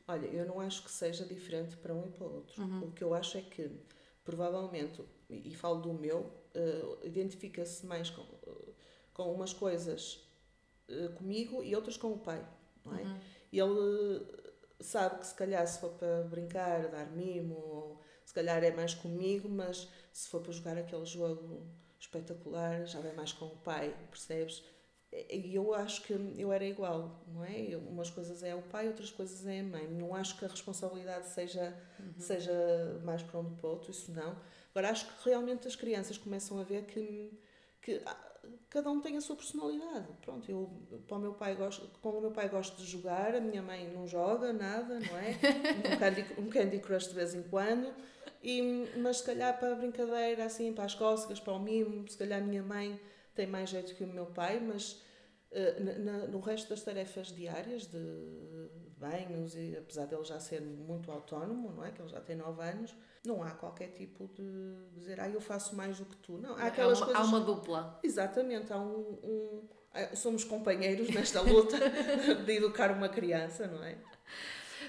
Olha, 0.05 0.25
eu 0.27 0.45
não 0.45 0.60
acho 0.60 0.84
que 0.84 0.91
seja 0.91 1.23
diferente 1.23 1.77
para 1.77 1.93
um 1.93 2.05
e 2.05 2.12
para 2.12 2.27
o 2.27 2.34
outro. 2.36 2.62
Uhum. 2.62 2.84
O 2.84 2.91
que 2.91 3.01
eu 3.01 3.13
acho 3.13 3.38
é 3.38 3.41
que, 3.41 3.71
provavelmente, 4.25 5.01
e 5.29 5.55
falo 5.55 5.79
do 5.79 5.93
meu, 5.93 6.19
uh, 6.19 6.99
identifica-se 7.01 7.86
mais 7.86 8.10
com, 8.10 8.23
uh, 8.23 8.75
com 9.13 9.34
umas 9.34 9.53
coisas 9.53 10.27
uh, 10.89 11.13
comigo 11.13 11.63
e 11.63 11.73
outras 11.77 11.95
com 11.95 12.12
o 12.12 12.19
pai, 12.19 12.45
não 12.84 12.93
é? 12.93 13.03
Uhum. 13.03 13.19
Ele 13.53 14.27
sabe 14.81 15.19
que 15.19 15.27
se 15.27 15.36
calhar 15.36 15.65
se 15.65 15.79
for 15.79 15.91
para 15.91 16.23
brincar, 16.23 16.89
dar 16.89 17.10
mimo, 17.12 17.55
ou 17.55 18.01
se 18.25 18.34
calhar 18.34 18.62
é 18.65 18.71
mais 18.71 18.93
comigo, 18.93 19.47
mas 19.47 19.89
se 20.12 20.27
for 20.27 20.41
para 20.41 20.51
jogar 20.51 20.77
aquele 20.77 21.05
jogo 21.05 21.65
espetacular, 21.99 22.86
já 22.86 22.99
vai 22.99 23.13
mais 23.13 23.34
com 23.34 23.45
o 23.45 23.58
pai, 23.58 23.95
percebes? 24.10 24.63
e 25.29 25.55
eu 25.55 25.73
acho 25.73 26.01
que 26.01 26.13
eu 26.38 26.51
era 26.51 26.65
igual, 26.65 27.23
não 27.27 27.43
é? 27.43 27.77
Umas 27.77 28.10
coisas 28.10 28.43
é 28.43 28.53
o 28.53 28.62
pai, 28.62 28.88
outras 28.88 29.12
coisas 29.12 29.45
é 29.45 29.62
a 29.62 29.63
mãe. 29.63 29.88
Não 29.88 30.13
acho 30.13 30.38
que 30.38 30.43
a 30.43 30.47
responsabilidade 30.47 31.27
seja, 31.29 31.73
uhum. 31.99 32.13
seja 32.19 32.53
mais 33.03 33.23
para 33.23 33.39
um 33.39 33.55
para 33.55 33.67
o 33.67 33.71
outro, 33.71 33.91
isso 33.91 34.12
não. 34.12 34.36
Agora, 34.71 34.89
acho 34.89 35.05
que 35.05 35.29
realmente 35.29 35.67
as 35.67 35.75
crianças 35.75 36.17
começam 36.17 36.60
a 36.60 36.63
ver 36.63 36.86
que, 36.86 37.31
que 37.81 38.01
cada 38.69 38.91
um 38.91 38.99
tem 38.99 39.15
a 39.15 39.21
sua 39.21 39.38
personalidade. 39.38 40.08
Pronto, 40.21 40.51
eu 40.51 40.69
para 41.08 41.17
o 41.17 41.19
meu 41.19 41.34
pai 41.34 41.55
gosto, 41.55 41.88
como 42.01 42.17
o 42.17 42.21
meu 42.21 42.31
pai 42.31 42.49
gosta 42.49 42.75
de 42.75 42.86
jogar, 42.86 43.36
a 43.36 43.39
minha 43.39 43.62
mãe 43.62 43.89
não 43.93 44.05
joga 44.05 44.51
nada, 44.51 44.99
não 44.99 45.17
é? 45.17 45.38
Um 45.95 45.97
candy, 45.97 46.25
um 46.39 46.49
candy 46.49 46.79
crush 46.79 47.08
de 47.08 47.15
vez 47.15 47.34
em 47.34 47.43
quando. 47.43 47.93
E, 48.45 48.91
mas 48.97 49.17
se 49.17 49.23
calhar 49.23 49.58
para 49.58 49.71
a 49.71 49.75
brincadeira, 49.75 50.45
assim, 50.45 50.71
para 50.71 50.84
as 50.84 50.93
cócegas, 50.93 51.39
para 51.39 51.53
o 51.53 51.60
mimo, 51.60 52.08
se 52.08 52.15
calhar 52.15 52.39
a 52.39 52.45
minha 52.45 52.62
mãe 52.62 53.01
tem 53.34 53.47
mais 53.47 53.71
jeito 53.71 53.95
que 53.95 54.03
o 54.03 54.08
meu 54.08 54.27
pai, 54.27 54.60
mas 54.60 55.01
eh, 55.51 55.79
na, 55.79 56.27
no 56.27 56.39
resto 56.39 56.69
das 56.69 56.84
tarefas 56.84 57.29
diárias 57.29 57.88
de 57.88 58.69
banhos, 58.97 59.55
e 59.55 59.75
apesar 59.75 60.05
dele 60.05 60.23
já 60.23 60.39
ser 60.39 60.62
muito 60.62 61.12
autónomo, 61.12 61.71
não 61.71 61.84
é? 61.84 61.89
Que 61.89 61.99
ele 61.99 62.10
já 62.10 62.21
tem 62.21 62.36
9 62.36 62.62
anos, 62.62 62.95
não 63.25 63.41
há 63.41 63.49
qualquer 63.49 63.88
tipo 63.88 64.27
de 64.27 64.91
dizer, 64.93 65.19
ah, 65.19 65.27
eu 65.27 65.41
faço 65.41 65.75
mais 65.75 65.97
do 65.97 66.05
que 66.05 66.15
tu. 66.17 66.38
Não, 66.38 66.55
há 66.55 66.67
aquelas 66.67 67.01
há 67.01 67.05
uma, 67.05 67.13
coisas. 67.13 67.34
Há 67.34 67.36
uma 67.36 67.39
dupla. 67.43 67.99
Exatamente, 68.03 68.71
há 68.71 68.77
um, 68.77 69.19
um 69.23 69.67
somos 70.15 70.43
companheiros 70.43 71.10
nesta 71.10 71.41
luta 71.41 71.77
de 72.45 72.51
educar 72.53 72.91
uma 72.91 73.10
criança, 73.10 73.65
não 73.65 73.84
é? 73.84 73.97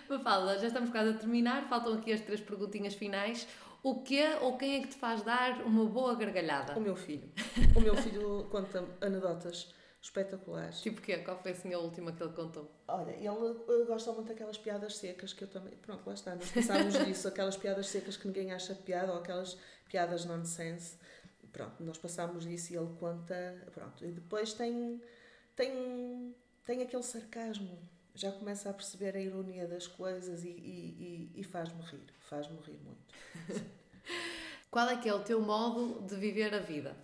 Mafalda, 0.08 0.58
já 0.58 0.68
estamos 0.68 0.90
quase 0.90 1.10
a 1.10 1.14
terminar, 1.14 1.68
faltam 1.68 1.94
aqui 1.94 2.12
as 2.12 2.20
três 2.20 2.40
perguntinhas 2.40 2.94
finais. 2.94 3.46
O 3.82 4.02
que 4.02 4.22
ou 4.40 4.56
quem 4.56 4.76
é 4.76 4.80
que 4.80 4.88
te 4.88 4.96
faz 4.96 5.22
dar 5.22 5.62
uma 5.62 5.84
boa 5.84 6.14
gargalhada? 6.14 6.76
O 6.76 6.80
meu 6.80 6.96
filho. 6.96 7.30
O 7.74 7.80
meu 7.80 7.94
filho 7.94 8.44
conta 8.50 8.84
anedotas 9.00 9.72
espetaculares. 10.06 10.80
Tipo 10.80 11.00
o 11.00 11.02
quê? 11.02 11.18
Qual 11.18 11.38
foi 11.38 11.52
assim 11.52 11.72
a 11.72 11.78
última 11.78 12.12
que 12.12 12.22
ele 12.22 12.32
contou? 12.32 12.70
Olha, 12.88 13.12
ele 13.12 13.84
gosta 13.86 14.12
muito 14.12 14.28
daquelas 14.28 14.58
piadas 14.58 14.96
secas 14.96 15.32
que 15.32 15.44
eu 15.44 15.48
também. 15.48 15.74
Pronto, 15.76 16.06
lá 16.06 16.14
está, 16.14 16.34
nós 16.34 16.50
pensámos 16.50 16.94
nisso, 17.06 17.28
aquelas 17.28 17.56
piadas 17.56 17.86
secas 17.88 18.16
que 18.16 18.26
ninguém 18.26 18.52
acha 18.52 18.74
piada 18.74 19.12
ou 19.12 19.18
aquelas 19.18 19.58
piadas 19.88 20.24
nonsense. 20.24 20.98
Pronto, 21.52 21.82
nós 21.82 21.98
passámos 21.98 22.44
disso 22.44 22.72
e 22.72 22.76
ele 22.76 22.94
conta. 22.98 23.68
Pronto, 23.72 24.04
e 24.04 24.12
depois 24.12 24.52
tem, 24.52 25.00
tem, 25.54 26.34
tem 26.64 26.82
aquele 26.82 27.02
sarcasmo. 27.02 27.78
Já 28.16 28.32
começa 28.32 28.70
a 28.70 28.72
perceber 28.72 29.14
a 29.14 29.20
ironia 29.20 29.68
das 29.68 29.86
coisas 29.86 30.42
e, 30.42 30.48
e, 30.48 31.30
e, 31.36 31.40
e 31.40 31.44
faz-me 31.44 31.82
rir. 31.82 32.06
Faz-me 32.20 32.58
rir 32.60 32.80
muito. 32.82 33.14
Qual 34.70 34.88
é 34.88 34.96
que 34.96 35.06
é 35.06 35.14
o 35.14 35.22
teu 35.22 35.40
modo 35.40 36.00
de 36.06 36.16
viver 36.16 36.54
a 36.54 36.60
vida? 36.60 36.96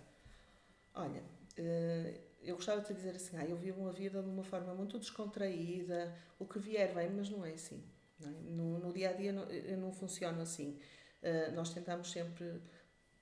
Olha. 0.95 1.21
Uh, 1.57 2.19
eu 2.41 2.55
gostava 2.55 2.81
de 2.81 2.93
dizer 2.93 3.15
assim, 3.15 3.37
ah, 3.37 3.45
eu 3.45 3.55
vivo 3.55 3.81
uma 3.81 3.91
vida 3.91 4.21
de 4.21 4.27
uma 4.27 4.43
forma 4.43 4.73
muito 4.73 4.97
descontraída, 4.97 6.13
o 6.37 6.45
que 6.45 6.59
vier 6.59 6.93
bem, 6.93 7.09
mas 7.11 7.29
não 7.29 7.45
é 7.45 7.51
assim. 7.51 7.81
Não 8.19 8.29
é? 8.29 8.31
No, 8.31 8.79
no, 8.79 8.91
dia 8.91 9.11
a 9.11 9.13
dia 9.13 9.31
não, 9.31 9.45
não 9.77 9.93
funciona 9.93 10.41
assim. 10.41 10.79
Uh, 11.21 11.53
nós 11.53 11.71
tentamos 11.71 12.11
sempre 12.11 12.59